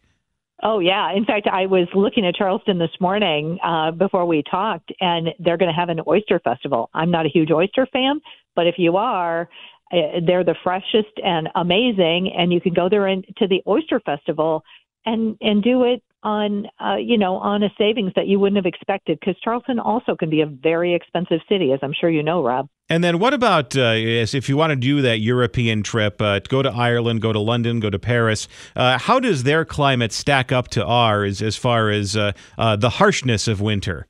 Oh 0.63 0.79
yeah. 0.79 1.11
In 1.13 1.25
fact, 1.25 1.47
I 1.47 1.65
was 1.65 1.87
looking 1.95 2.25
at 2.25 2.35
Charleston 2.35 2.77
this 2.77 2.91
morning 2.99 3.57
uh, 3.63 3.91
before 3.91 4.25
we 4.25 4.43
talked, 4.49 4.91
and 4.99 5.29
they're 5.39 5.57
going 5.57 5.71
to 5.71 5.79
have 5.79 5.89
an 5.89 6.01
oyster 6.07 6.39
festival. 6.39 6.89
I'm 6.93 7.09
not 7.09 7.25
a 7.25 7.29
huge 7.29 7.51
oyster 7.51 7.87
fan, 7.91 8.21
But 8.55 8.67
if 8.67 8.75
you 8.77 8.97
are, 8.97 9.49
uh, 9.91 10.19
they're 10.25 10.43
the 10.43 10.55
freshest 10.63 11.19
and 11.23 11.49
amazing, 11.55 12.31
and 12.37 12.53
you 12.53 12.61
can 12.61 12.73
go 12.73 12.89
there 12.89 13.07
and 13.07 13.25
to 13.37 13.47
the 13.47 13.61
Oyster 13.67 13.99
Festival 13.99 14.63
and 15.05 15.35
and 15.41 15.63
do 15.63 15.83
it 15.83 16.03
on 16.23 16.67
uh, 16.79 16.95
you 16.95 17.17
know 17.17 17.35
on 17.35 17.63
a 17.63 17.69
savings 17.77 18.13
that 18.15 18.27
you 18.27 18.39
wouldn't 18.39 18.63
have 18.63 18.71
expected 18.71 19.19
because 19.19 19.35
Charleston 19.43 19.79
also 19.79 20.15
can 20.15 20.29
be 20.29 20.41
a 20.41 20.45
very 20.45 20.93
expensive 20.93 21.39
city, 21.49 21.71
as 21.73 21.79
I'm 21.81 21.93
sure 21.99 22.09
you 22.09 22.23
know, 22.23 22.43
Rob. 22.43 22.69
And 22.91 23.01
then 23.01 23.19
what 23.19 23.33
about 23.33 23.77
uh, 23.77 23.93
if 23.95 24.49
you 24.49 24.57
want 24.57 24.71
to 24.71 24.75
do 24.75 25.01
that 25.03 25.19
European 25.19 25.81
trip, 25.81 26.21
uh, 26.21 26.39
go 26.39 26.61
to 26.61 26.69
Ireland, 26.69 27.21
go 27.21 27.31
to 27.31 27.39
London, 27.39 27.79
go 27.79 27.89
to 27.89 27.97
Paris? 27.97 28.49
Uh, 28.75 28.97
how 28.97 29.17
does 29.17 29.43
their 29.43 29.63
climate 29.63 30.11
stack 30.11 30.51
up 30.51 30.67
to 30.71 30.85
ours 30.85 31.41
as 31.41 31.55
far 31.55 31.89
as 31.89 32.17
uh, 32.17 32.33
uh, 32.57 32.75
the 32.75 32.89
harshness 32.89 33.47
of 33.47 33.61
winter? 33.61 34.07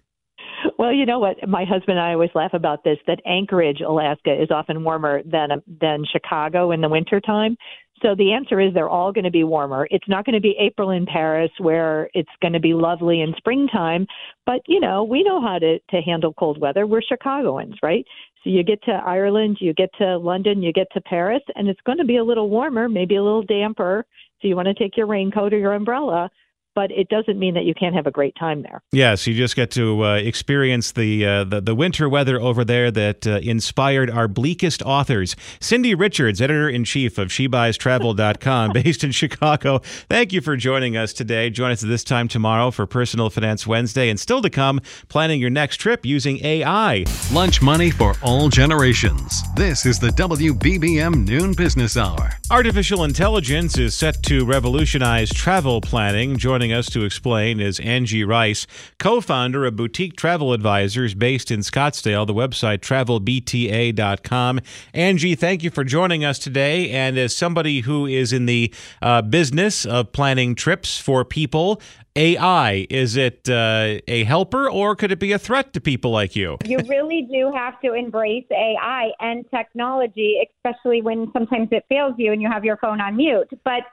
Well, 0.79 0.91
you 0.91 1.05
know 1.05 1.19
what? 1.19 1.47
My 1.47 1.63
husband 1.63 1.99
and 1.99 1.99
I 1.99 2.13
always 2.13 2.31
laugh 2.33 2.55
about 2.55 2.83
this 2.83 2.97
that 3.05 3.19
Anchorage, 3.23 3.81
Alaska 3.81 4.33
is 4.33 4.49
often 4.49 4.83
warmer 4.83 5.21
than 5.25 5.61
than 5.79 6.03
Chicago 6.11 6.71
in 6.71 6.81
the 6.81 6.89
wintertime. 6.89 7.57
So 8.01 8.15
the 8.15 8.33
answer 8.33 8.59
is 8.59 8.73
they're 8.73 8.89
all 8.89 9.11
going 9.11 9.25
to 9.25 9.31
be 9.31 9.43
warmer. 9.43 9.87
It's 9.91 10.07
not 10.07 10.25
going 10.25 10.33
to 10.33 10.41
be 10.41 10.55
April 10.59 10.89
in 10.89 11.05
Paris 11.05 11.51
where 11.59 12.09
it's 12.13 12.29
going 12.41 12.53
to 12.53 12.59
be 12.59 12.73
lovely 12.73 13.21
in 13.21 13.33
springtime, 13.37 14.07
but 14.45 14.61
you 14.67 14.79
know, 14.79 15.03
we 15.03 15.23
know 15.23 15.39
how 15.39 15.59
to 15.59 15.77
to 15.77 16.01
handle 16.01 16.33
cold 16.33 16.59
weather. 16.59 16.87
We're 16.87 17.01
Chicagoans, 17.01 17.75
right? 17.83 18.05
So 18.43 18.49
you 18.49 18.63
get 18.63 18.81
to 18.83 18.91
Ireland, 18.91 19.57
you 19.59 19.73
get 19.73 19.89
to 19.99 20.17
London, 20.17 20.63
you 20.63 20.73
get 20.73 20.87
to 20.93 21.01
Paris, 21.01 21.43
and 21.55 21.67
it's 21.67 21.81
going 21.81 21.99
to 21.99 22.05
be 22.05 22.17
a 22.17 22.23
little 22.23 22.49
warmer, 22.49 22.89
maybe 22.89 23.15
a 23.15 23.23
little 23.23 23.43
damper. 23.43 24.05
So 24.41 24.47
you 24.47 24.55
want 24.55 24.67
to 24.67 24.73
take 24.73 24.97
your 24.97 25.05
raincoat 25.05 25.53
or 25.53 25.59
your 25.59 25.73
umbrella, 25.73 26.29
but 26.73 26.91
it 26.91 27.09
doesn't 27.09 27.37
mean 27.37 27.53
that 27.55 27.65
you 27.65 27.73
can't 27.73 27.95
have 27.95 28.07
a 28.07 28.11
great 28.11 28.35
time 28.35 28.61
there. 28.61 28.81
Yes, 28.91 29.27
you 29.27 29.33
just 29.33 29.55
get 29.55 29.71
to 29.71 30.05
uh, 30.05 30.15
experience 30.15 30.91
the, 30.91 31.25
uh, 31.25 31.43
the, 31.43 31.61
the 31.61 31.75
winter 31.75 32.07
weather 32.07 32.39
over 32.39 32.63
there 32.63 32.91
that 32.91 33.27
uh, 33.27 33.39
inspired 33.41 34.09
our 34.09 34.27
bleakest 34.27 34.81
authors. 34.83 35.35
Cindy 35.59 35.93
Richards, 35.93 36.41
editor 36.41 36.69
in 36.69 36.85
chief 36.85 37.17
of 37.17 37.27
SheBuysTravel.com, 37.29 38.71
based 38.73 39.03
in 39.03 39.11
Chicago. 39.11 39.79
Thank 40.09 40.31
you 40.31 40.41
for 40.41 40.55
joining 40.55 40.95
us 40.95 41.13
today. 41.13 41.49
Join 41.49 41.71
us 41.71 41.83
at 41.83 41.89
this 41.89 42.03
time 42.03 42.27
tomorrow 42.27 42.71
for 42.71 42.85
Personal 42.85 43.29
Finance 43.29 43.67
Wednesday, 43.67 44.09
and 44.09 44.19
still 44.19 44.41
to 44.41 44.49
come, 44.49 44.79
planning 45.09 45.41
your 45.41 45.49
next 45.49 45.77
trip 45.77 46.05
using 46.05 46.43
AI. 46.45 47.05
Lunch 47.31 47.61
money 47.61 47.91
for 47.91 48.15
all 48.21 48.49
generations. 48.49 49.41
This 49.55 49.85
is 49.85 49.99
the 49.99 50.09
WBBM 50.09 51.27
Noon 51.27 51.53
Business 51.53 51.97
Hour. 51.97 52.31
Artificial 52.49 53.03
intelligence 53.03 53.77
is 53.77 53.93
set 53.93 54.21
to 54.23 54.45
revolutionize 54.45 55.29
travel 55.29 55.81
planning. 55.81 56.37
Join 56.37 56.60
Joining 56.61 56.77
us 56.77 56.91
to 56.91 57.03
explain 57.03 57.59
is 57.59 57.79
Angie 57.79 58.23
Rice, 58.23 58.67
co 58.99 59.19
founder 59.19 59.65
of 59.65 59.75
Boutique 59.75 60.15
Travel 60.15 60.53
Advisors 60.53 61.15
based 61.15 61.49
in 61.49 61.61
Scottsdale, 61.61 62.27
the 62.27 62.35
website 62.35 62.81
travelbta.com. 62.81 64.59
Angie, 64.93 65.33
thank 65.33 65.63
you 65.63 65.71
for 65.71 65.83
joining 65.83 66.23
us 66.23 66.37
today. 66.37 66.91
And 66.91 67.17
as 67.17 67.35
somebody 67.35 67.79
who 67.79 68.05
is 68.05 68.31
in 68.31 68.45
the 68.45 68.71
uh, 69.01 69.23
business 69.23 69.87
of 69.87 70.11
planning 70.11 70.53
trips 70.53 70.99
for 70.99 71.25
people, 71.25 71.81
AI? 72.15 72.85
Is 72.89 73.15
it 73.15 73.49
uh, 73.49 73.99
a 74.07 74.23
helper 74.25 74.69
or 74.69 74.95
could 74.95 75.11
it 75.11 75.19
be 75.19 75.31
a 75.31 75.39
threat 75.39 75.73
to 75.73 75.81
people 75.81 76.11
like 76.11 76.35
you? 76.35 76.57
You 76.63 76.77
really 76.87 77.23
do 77.31 77.51
have 77.55 77.79
to 77.81 77.93
embrace 77.93 78.45
AI 78.51 79.11
and 79.19 79.49
technology, 79.49 80.47
especially 80.57 81.01
when 81.01 81.31
sometimes 81.33 81.69
it 81.71 81.85
fails 81.89 82.13
you 82.17 82.31
and 82.33 82.41
you 82.41 82.51
have 82.51 82.65
your 82.65 82.77
phone 82.77 83.01
on 83.01 83.15
mute. 83.15 83.49
But 83.63 83.83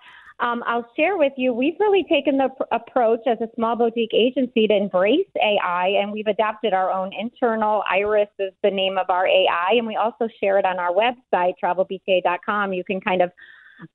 um, 0.41 0.63
I'll 0.67 0.89
share 0.97 1.17
with 1.17 1.33
you, 1.37 1.53
we've 1.53 1.79
really 1.81 2.05
taken 2.09 2.39
the 2.39 2.49
pr- 2.57 2.63
approach 2.73 3.21
as 3.27 3.39
a 3.41 3.49
small 3.57 3.75
boutique 3.75 4.15
agency 4.15 4.69
to 4.69 4.77
embrace 4.77 5.27
AI, 5.43 5.89
and 6.01 6.13
we've 6.13 6.29
adapted 6.29 6.73
our 6.73 6.91
own 6.91 7.11
internal. 7.19 7.83
Iris 7.91 8.29
is 8.39 8.53
the 8.63 8.71
name 8.71 8.99
of 8.99 9.11
our 9.11 9.27
AI, 9.27 9.73
and 9.77 9.87
we 9.87 9.97
also 9.97 10.29
share 10.41 10.59
it 10.59 10.65
on 10.65 10.79
our 10.79 10.93
website, 10.93 11.55
travelbta.com. 11.63 12.73
You 12.73 12.85
can 12.85 13.01
kind 13.01 13.23
of 13.23 13.33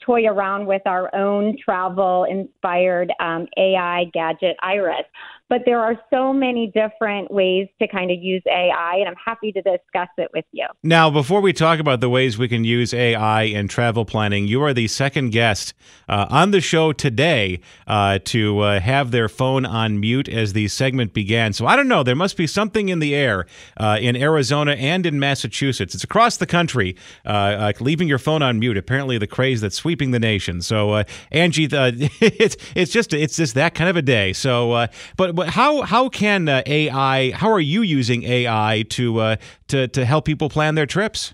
toy 0.06 0.26
around 0.26 0.66
with 0.66 0.82
our 0.86 1.14
own 1.16 1.58
travel 1.64 2.26
inspired 2.30 3.12
um, 3.20 3.48
AI 3.58 4.06
gadget, 4.14 4.58
Iris. 4.62 5.06
But 5.54 5.66
there 5.68 5.80
are 5.80 5.96
so 6.12 6.34
many 6.34 6.72
different 6.74 7.30
ways 7.30 7.68
to 7.80 7.88
kind 7.88 8.10
of 8.10 8.18
use 8.20 8.42
AI, 8.48 8.96
and 8.96 9.08
I'm 9.08 9.16
happy 9.24 9.52
to 9.52 9.62
discuss 9.62 10.08
it 10.18 10.32
with 10.34 10.46
you. 10.52 10.66
Now, 10.82 11.12
before 11.12 11.42
we 11.42 11.54
talk 11.54 11.78
about 11.78 12.00
the 12.00 12.10
ways 12.10 12.40
we 12.40 12.48
can 12.48 12.64
use 12.64 12.92
AI 12.92 13.44
in 13.44 13.68
travel 13.68 14.04
planning, 14.04 14.48
you 14.48 14.64
are 14.64 14.74
the 14.74 14.88
second 14.88 15.30
guest 15.30 15.76
uh, 16.10 16.26
on 16.32 16.50
the 16.50 16.60
show 16.60 16.92
today 16.92 17.60
uh, 17.86 18.18
to 18.26 18.62
uh, 18.62 18.80
have 18.80 19.12
their 19.12 19.30
phone 19.30 19.64
on 19.64 20.00
mute 20.00 20.28
as 20.28 20.54
the 20.54 20.68
segment 20.70 21.14
began. 21.14 21.54
So 21.54 21.68
I 21.68 21.76
don't 21.76 21.88
know, 21.88 22.02
there 22.02 22.16
must 22.16 22.36
be 22.36 22.48
something 22.48 22.90
in 22.90 22.98
the 22.98 23.14
air 23.14 23.46
uh, 23.78 24.00
in 24.02 24.16
Arizona 24.16 24.72
and 24.72 25.06
in 25.06 25.20
Massachusetts. 25.20 25.94
It's 25.94 26.04
across 26.04 26.38
the 26.38 26.48
country, 26.48 26.96
uh, 27.28 27.74
leaving 27.80 28.08
your 28.08 28.18
phone 28.18 28.42
on 28.42 28.58
mute. 28.58 28.76
Apparently, 28.76 29.20
the 29.20 29.28
craze 29.28 29.62
that's 29.62 29.76
sweeping 29.76 30.10
the 30.10 30.20
nation. 30.20 30.64
So, 30.64 30.94
uh, 30.94 31.04
Angie, 31.32 31.66
it's 31.72 32.58
it's 32.76 32.92
just 32.92 33.14
it's 33.14 33.36
just 33.36 33.54
that 33.54 33.76
kind 33.76 33.88
of 33.92 33.98
a 33.98 34.02
day. 34.02 34.34
So, 34.34 34.88
but 35.16 35.36
but 35.36 35.43
how 35.44 35.82
how 35.82 36.10
can 36.10 36.50
uh, 36.50 36.64
AI? 36.66 37.32
How 37.32 37.52
are 37.52 37.60
you 37.60 37.82
using 37.82 38.24
AI 38.24 38.86
to 38.90 39.20
uh, 39.20 39.36
to 39.68 39.88
to 39.88 40.06
help 40.06 40.26
people 40.26 40.50
plan 40.50 40.76
their 40.76 40.86
trips? 40.86 41.34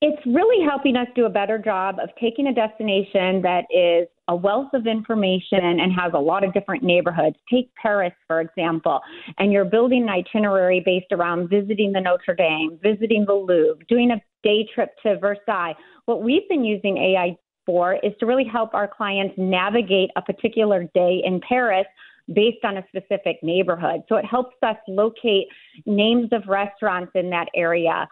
It's 0.00 0.20
really 0.26 0.62
helping 0.68 0.96
us 0.96 1.06
do 1.16 1.24
a 1.24 1.30
better 1.30 1.56
job 1.56 1.96
of 1.98 2.10
taking 2.20 2.46
a 2.48 2.52
destination 2.52 3.40
that 3.40 3.64
is 3.70 4.06
a 4.28 4.36
wealth 4.36 4.68
of 4.74 4.86
information 4.86 5.60
and 5.62 5.90
has 5.92 6.12
a 6.14 6.18
lot 6.18 6.44
of 6.44 6.52
different 6.52 6.82
neighborhoods. 6.82 7.36
Take 7.50 7.74
Paris, 7.74 8.12
for 8.26 8.40
example, 8.42 9.00
and 9.38 9.50
you're 9.50 9.64
building 9.64 10.02
an 10.02 10.10
itinerary 10.10 10.82
based 10.84 11.10
around 11.10 11.48
visiting 11.48 11.92
the 11.92 12.00
Notre 12.00 12.34
Dame, 12.34 12.78
visiting 12.82 13.24
the 13.26 13.32
Louvre, 13.32 13.82
doing 13.88 14.10
a 14.10 14.20
day 14.42 14.68
trip 14.74 14.90
to 15.04 15.18
Versailles. 15.18 15.74
What 16.04 16.22
we've 16.22 16.46
been 16.50 16.64
using 16.64 16.98
AI 16.98 17.36
for 17.64 17.94
is 18.02 18.12
to 18.20 18.26
really 18.26 18.44
help 18.44 18.74
our 18.74 18.88
clients 18.88 19.34
navigate 19.38 20.10
a 20.16 20.22
particular 20.22 20.84
day 20.94 21.22
in 21.24 21.40
Paris 21.48 21.86
based 22.32 22.64
on 22.64 22.78
a 22.78 22.84
specific 22.88 23.38
neighborhood. 23.42 24.02
So 24.08 24.16
it 24.16 24.24
helps 24.24 24.56
us 24.62 24.76
locate 24.88 25.46
names 25.86 26.28
of 26.32 26.46
restaurants 26.48 27.12
in 27.14 27.30
that 27.30 27.48
area, 27.54 28.08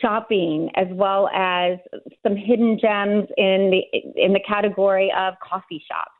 shopping, 0.00 0.70
as 0.74 0.88
well 0.90 1.28
as 1.28 1.78
some 2.22 2.36
hidden 2.36 2.78
gems 2.78 3.28
in 3.36 3.70
the 3.70 3.82
in 4.16 4.32
the 4.32 4.40
category 4.46 5.12
of 5.16 5.34
coffee 5.42 5.82
shops. 5.86 6.15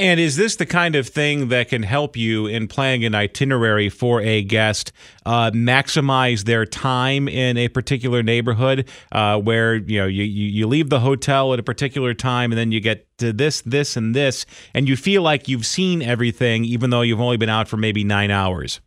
And 0.00 0.18
is 0.18 0.36
this 0.36 0.56
the 0.56 0.64
kind 0.64 0.96
of 0.96 1.06
thing 1.06 1.48
that 1.48 1.68
can 1.68 1.82
help 1.82 2.16
you 2.16 2.46
in 2.46 2.68
planning 2.68 3.04
an 3.04 3.14
itinerary 3.14 3.90
for 3.90 4.22
a 4.22 4.42
guest 4.42 4.92
uh, 5.26 5.50
maximize 5.50 6.44
their 6.44 6.64
time 6.64 7.28
in 7.28 7.58
a 7.58 7.68
particular 7.68 8.22
neighborhood 8.22 8.88
uh, 9.12 9.38
where 9.38 9.74
you 9.74 10.00
know 10.00 10.06
you, 10.06 10.24
you 10.24 10.66
leave 10.66 10.88
the 10.88 11.00
hotel 11.00 11.52
at 11.52 11.58
a 11.58 11.62
particular 11.62 12.14
time 12.14 12.50
and 12.50 12.58
then 12.58 12.72
you 12.72 12.80
get 12.80 13.06
to 13.18 13.30
this, 13.30 13.60
this, 13.60 13.94
and 13.94 14.14
this, 14.14 14.46
and 14.72 14.88
you 14.88 14.96
feel 14.96 15.20
like 15.20 15.48
you've 15.48 15.66
seen 15.66 16.00
everything 16.00 16.64
even 16.64 16.88
though 16.88 17.02
you've 17.02 17.20
only 17.20 17.36
been 17.36 17.50
out 17.50 17.68
for 17.68 17.76
maybe 17.76 18.02
nine 18.02 18.30
hours? 18.30 18.80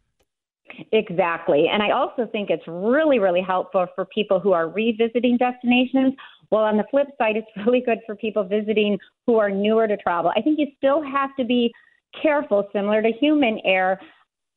Exactly. 0.91 1.67
And 1.71 1.83
I 1.83 1.91
also 1.91 2.27
think 2.31 2.49
it's 2.49 2.67
really, 2.67 3.19
really 3.19 3.41
helpful 3.41 3.85
for 3.93 4.05
people 4.05 4.39
who 4.39 4.53
are 4.53 4.67
revisiting 4.67 5.37
destinations 5.37 6.15
well, 6.53 6.65
on 6.65 6.77
the 6.77 6.83
flip 6.91 7.07
side, 7.17 7.35
it's 7.35 7.47
really 7.65 7.81
good 7.81 7.97
for 8.05 8.15
people 8.15 8.43
visiting 8.43 8.99
who 9.25 9.39
are 9.39 9.49
newer 9.49 9.87
to 9.87 9.97
travel. 9.97 10.31
I 10.35 10.41
think 10.41 10.59
you 10.59 10.67
still 10.77 11.01
have 11.01 11.35
to 11.37 11.43
be 11.43 11.73
careful, 12.21 12.69
similar 12.71 13.01
to 13.01 13.09
human 13.19 13.59
error. 13.65 13.99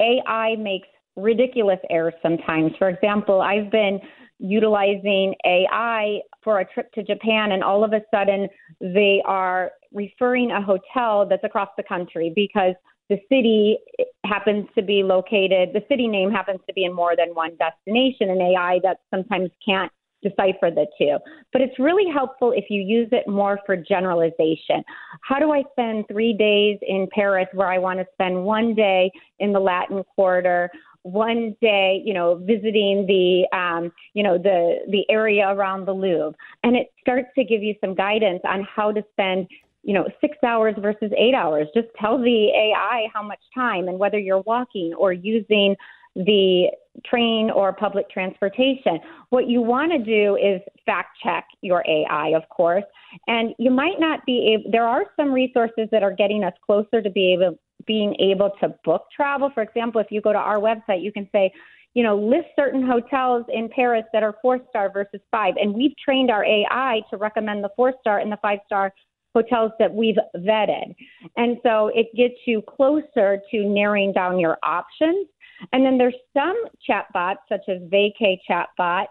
AI 0.03 0.57
makes 0.57 0.89
ridiculous 1.17 1.79
errors 1.89 2.13
sometimes. 2.23 2.73
For 2.79 2.91
example, 2.91 3.41
I've 3.41 3.71
been 3.71 3.99
utilizing 4.39 5.35
AI 5.47 6.19
for 6.45 6.61
a 6.61 6.67
trip 6.67 6.93
to 6.93 7.03
Japan, 7.03 7.53
and 7.53 7.65
all 7.65 7.83
of 7.83 7.95
a 7.95 8.03
sudden 8.15 8.47
they 8.83 9.23
are 9.25 9.73
referring 9.95 10.51
a 10.51 10.61
hotel 10.61 11.27
that's 11.27 11.45
across 11.45 11.71
the 11.79 11.83
country 11.83 12.31
because 12.37 12.75
the 13.09 13.17
city 13.31 13.79
happens 14.27 14.67
to 14.75 14.83
be 14.83 15.03
located, 15.03 15.71
the 15.73 15.83
city 15.89 16.09
name 16.09 16.31
happens 16.31 16.61
to 16.67 16.75
be 16.75 16.85
in 16.85 16.93
more 16.93 17.17
than 17.17 17.35
one 17.35 17.57
destination, 17.57 18.29
and 18.29 18.43
AI 18.43 18.81
that 18.83 18.99
sometimes 19.11 19.49
can't 19.65 19.91
decipher 20.29 20.71
the 20.71 20.87
two. 20.99 21.19
But 21.53 21.63
it's 21.63 21.79
really 21.79 22.11
helpful 22.13 22.53
if 22.53 22.65
you 22.71 22.81
use 22.81 23.09
it 23.13 23.29
more 23.29 23.59
for 23.67 23.77
generalization. 23.77 24.83
How 25.23 25.39
do 25.39 25.53
I 25.53 25.63
spend 25.73 26.07
three 26.09 26.33
days 26.33 26.79
in 26.83 27.09
Paris 27.13 27.49
where 27.53 27.69
I 27.69 27.79
want 27.79 27.99
to 27.99 28.07
spend 28.15 28.45
one 28.45 28.75
day 28.75 29.11
in 29.39 29.53
the 29.53 29.61
Latin 29.61 30.03
Quarter? 30.15 30.71
one 31.07 31.55
day, 31.61 32.03
you 32.05 32.13
know, 32.13 32.35
visiting 32.35 33.07
the, 33.07 33.47
um, 33.57 33.93
you 34.15 34.25
know, 34.25 34.37
the 34.37 34.79
the 34.91 35.09
area 35.09 35.49
around 35.49 35.87
the 35.87 35.93
Louvre, 35.93 36.35
and 36.65 36.75
it 36.75 36.89
starts 37.01 37.29
to 37.39 37.45
give 37.45 37.63
you 37.63 37.77
some 37.81 37.95
guidance 37.95 38.41
on 38.45 38.67
how 38.75 38.91
to 38.91 39.05
spend, 39.13 39.47
you 39.85 39.95
know, 39.95 40.05
six 40.21 40.37
hours 40.45 40.75
versus 40.79 41.13
eight 41.17 41.33
hours. 41.33 41.69
Just 41.75 41.87
tell 42.01 42.19
the 42.19 42.49
AI 42.49 43.07
how 43.15 43.23
much 43.23 43.39
time 43.55 43.87
and 43.87 44.01
whether 44.01 44.19
you're 44.19 44.41
walking 44.41 44.95
or 44.95 45.13
using 45.13 45.77
the 46.17 46.69
train 47.05 47.51
or 47.51 47.73
public 47.73 48.09
transportation. 48.11 48.99
What 49.29 49.49
you 49.49 49.61
want 49.61 49.93
to 49.93 49.99
do 49.99 50.37
is 50.37 50.61
fact 50.87 51.19
check 51.23 51.45
your 51.61 51.85
AI, 51.87 52.29
of 52.31 52.49
course, 52.49 52.85
and 53.27 53.55
you 53.59 53.71
might 53.71 54.01
not 54.01 54.25
be 54.25 54.55
able. 54.55 54.71
There 54.71 54.87
are 54.87 55.05
some 55.17 55.33
resources 55.33 55.89
that 55.93 56.03
are 56.03 56.13
getting 56.13 56.43
us 56.43 56.55
closer 56.65 57.03
to 57.03 57.11
be 57.11 57.35
able 57.35 57.59
being 57.87 58.17
able 58.19 58.51
to 58.61 58.75
book 58.85 59.05
travel. 59.15 59.51
For 59.55 59.63
example, 59.63 60.01
if 60.01 60.09
you 60.11 60.21
go 60.21 60.33
to 60.33 60.39
our 60.39 60.59
website, 60.59 61.03
you 61.03 61.13
can 61.13 61.29
say, 61.31 61.53
you 61.95 62.03
know, 62.03 62.17
list 62.17 62.49
certain 62.57 62.85
hotels 62.85 63.45
in 63.53 63.69
Paris 63.69 64.05
that 64.13 64.23
are 64.23 64.35
four 64.43 64.59
star 64.71 64.91
versus 64.91 65.21
five. 65.31 65.55
And 65.61 65.75
we've 65.75 65.97
trained 66.03 66.31
our 66.31 66.45
AI 66.45 67.01
to 67.11 67.17
recommend 67.17 67.63
the 67.63 67.71
four 67.77 67.93
star 68.01 68.19
and 68.19 68.33
the 68.33 68.39
five 68.43 68.59
star 68.67 68.93
hotels 69.35 69.71
that 69.79 69.93
we've 69.93 70.17
vetted. 70.37 70.95
And 71.37 71.59
so 71.63 71.91
it 71.95 72.07
gets 72.17 72.35
you 72.47 72.63
closer 72.63 73.39
to 73.51 73.65
narrowing 73.65 74.13
down 74.13 74.41
your 74.41 74.57
options. 74.63 75.29
And 75.73 75.85
then 75.85 75.99
there's 75.99 76.15
some 76.33 76.57
chatbots, 76.89 77.39
such 77.49 77.69
as 77.69 77.81
Vacay 77.83 78.39
Chatbot, 78.49 79.07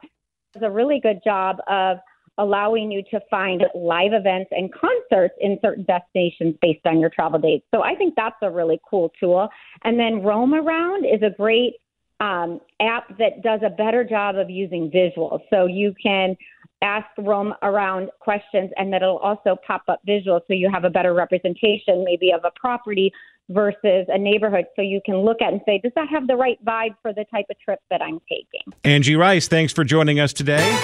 does 0.53 0.63
a 0.63 0.71
really 0.71 0.99
good 0.99 1.19
job 1.23 1.58
of 1.67 1.97
allowing 2.38 2.91
you 2.91 3.01
to 3.12 3.19
find 3.29 3.63
live 3.73 4.12
events 4.13 4.51
and 4.51 4.69
concerts 4.73 5.36
in 5.39 5.58
certain 5.62 5.86
destinations 5.86 6.55
based 6.62 6.86
on 6.86 6.99
your 6.99 7.10
travel 7.10 7.39
dates. 7.39 7.65
So 7.73 7.81
I 7.81 7.95
think 7.95 8.13
that's 8.15 8.36
a 8.41 8.51
really 8.51 8.79
cool 8.89 9.12
tool. 9.19 9.47
And 9.84 9.99
then 9.99 10.21
Roam 10.21 10.53
Around 10.53 11.05
is 11.05 11.21
a 11.23 11.29
great 11.36 11.75
um, 12.19 12.60
app 12.81 13.17
that 13.17 13.41
does 13.41 13.62
a 13.65 13.69
better 13.69 14.03
job 14.03 14.36
of 14.36 14.49
using 14.49 14.91
visuals. 14.91 15.39
So 15.49 15.65
you 15.65 15.93
can 16.01 16.36
ask 16.81 17.08
Roam 17.17 17.53
Around 17.62 18.10
questions 18.19 18.71
and 18.77 18.91
that 18.91 19.01
it'll 19.01 19.17
also 19.17 19.55
pop 19.65 19.84
up 19.88 20.01
visuals 20.08 20.41
so 20.47 20.53
you 20.53 20.69
have 20.71 20.84
a 20.84 20.89
better 20.89 21.13
representation 21.13 22.03
maybe 22.03 22.31
of 22.31 22.41
a 22.43 22.51
property 22.60 23.12
versus 23.49 24.05
a 24.08 24.17
neighborhood 24.17 24.65
so 24.75 24.81
you 24.81 25.01
can 25.05 25.17
look 25.17 25.41
at 25.41 25.53
and 25.53 25.62
say, 25.65 25.79
does 25.84 25.91
that 25.95 26.08
have 26.10 26.27
the 26.27 26.36
right 26.36 26.63
vibe 26.65 26.95
for 27.01 27.13
the 27.13 27.25
type 27.25 27.45
of 27.49 27.60
trip 27.60 27.79
that 27.89 28.01
I'm 28.01 28.19
taking? 28.29 28.73
Angie 28.84 29.15
Rice, 29.15 29.47
thanks 29.47 29.73
for 29.73 29.84
joining 29.84 30.19
us 30.19 30.34
today. 30.34 30.77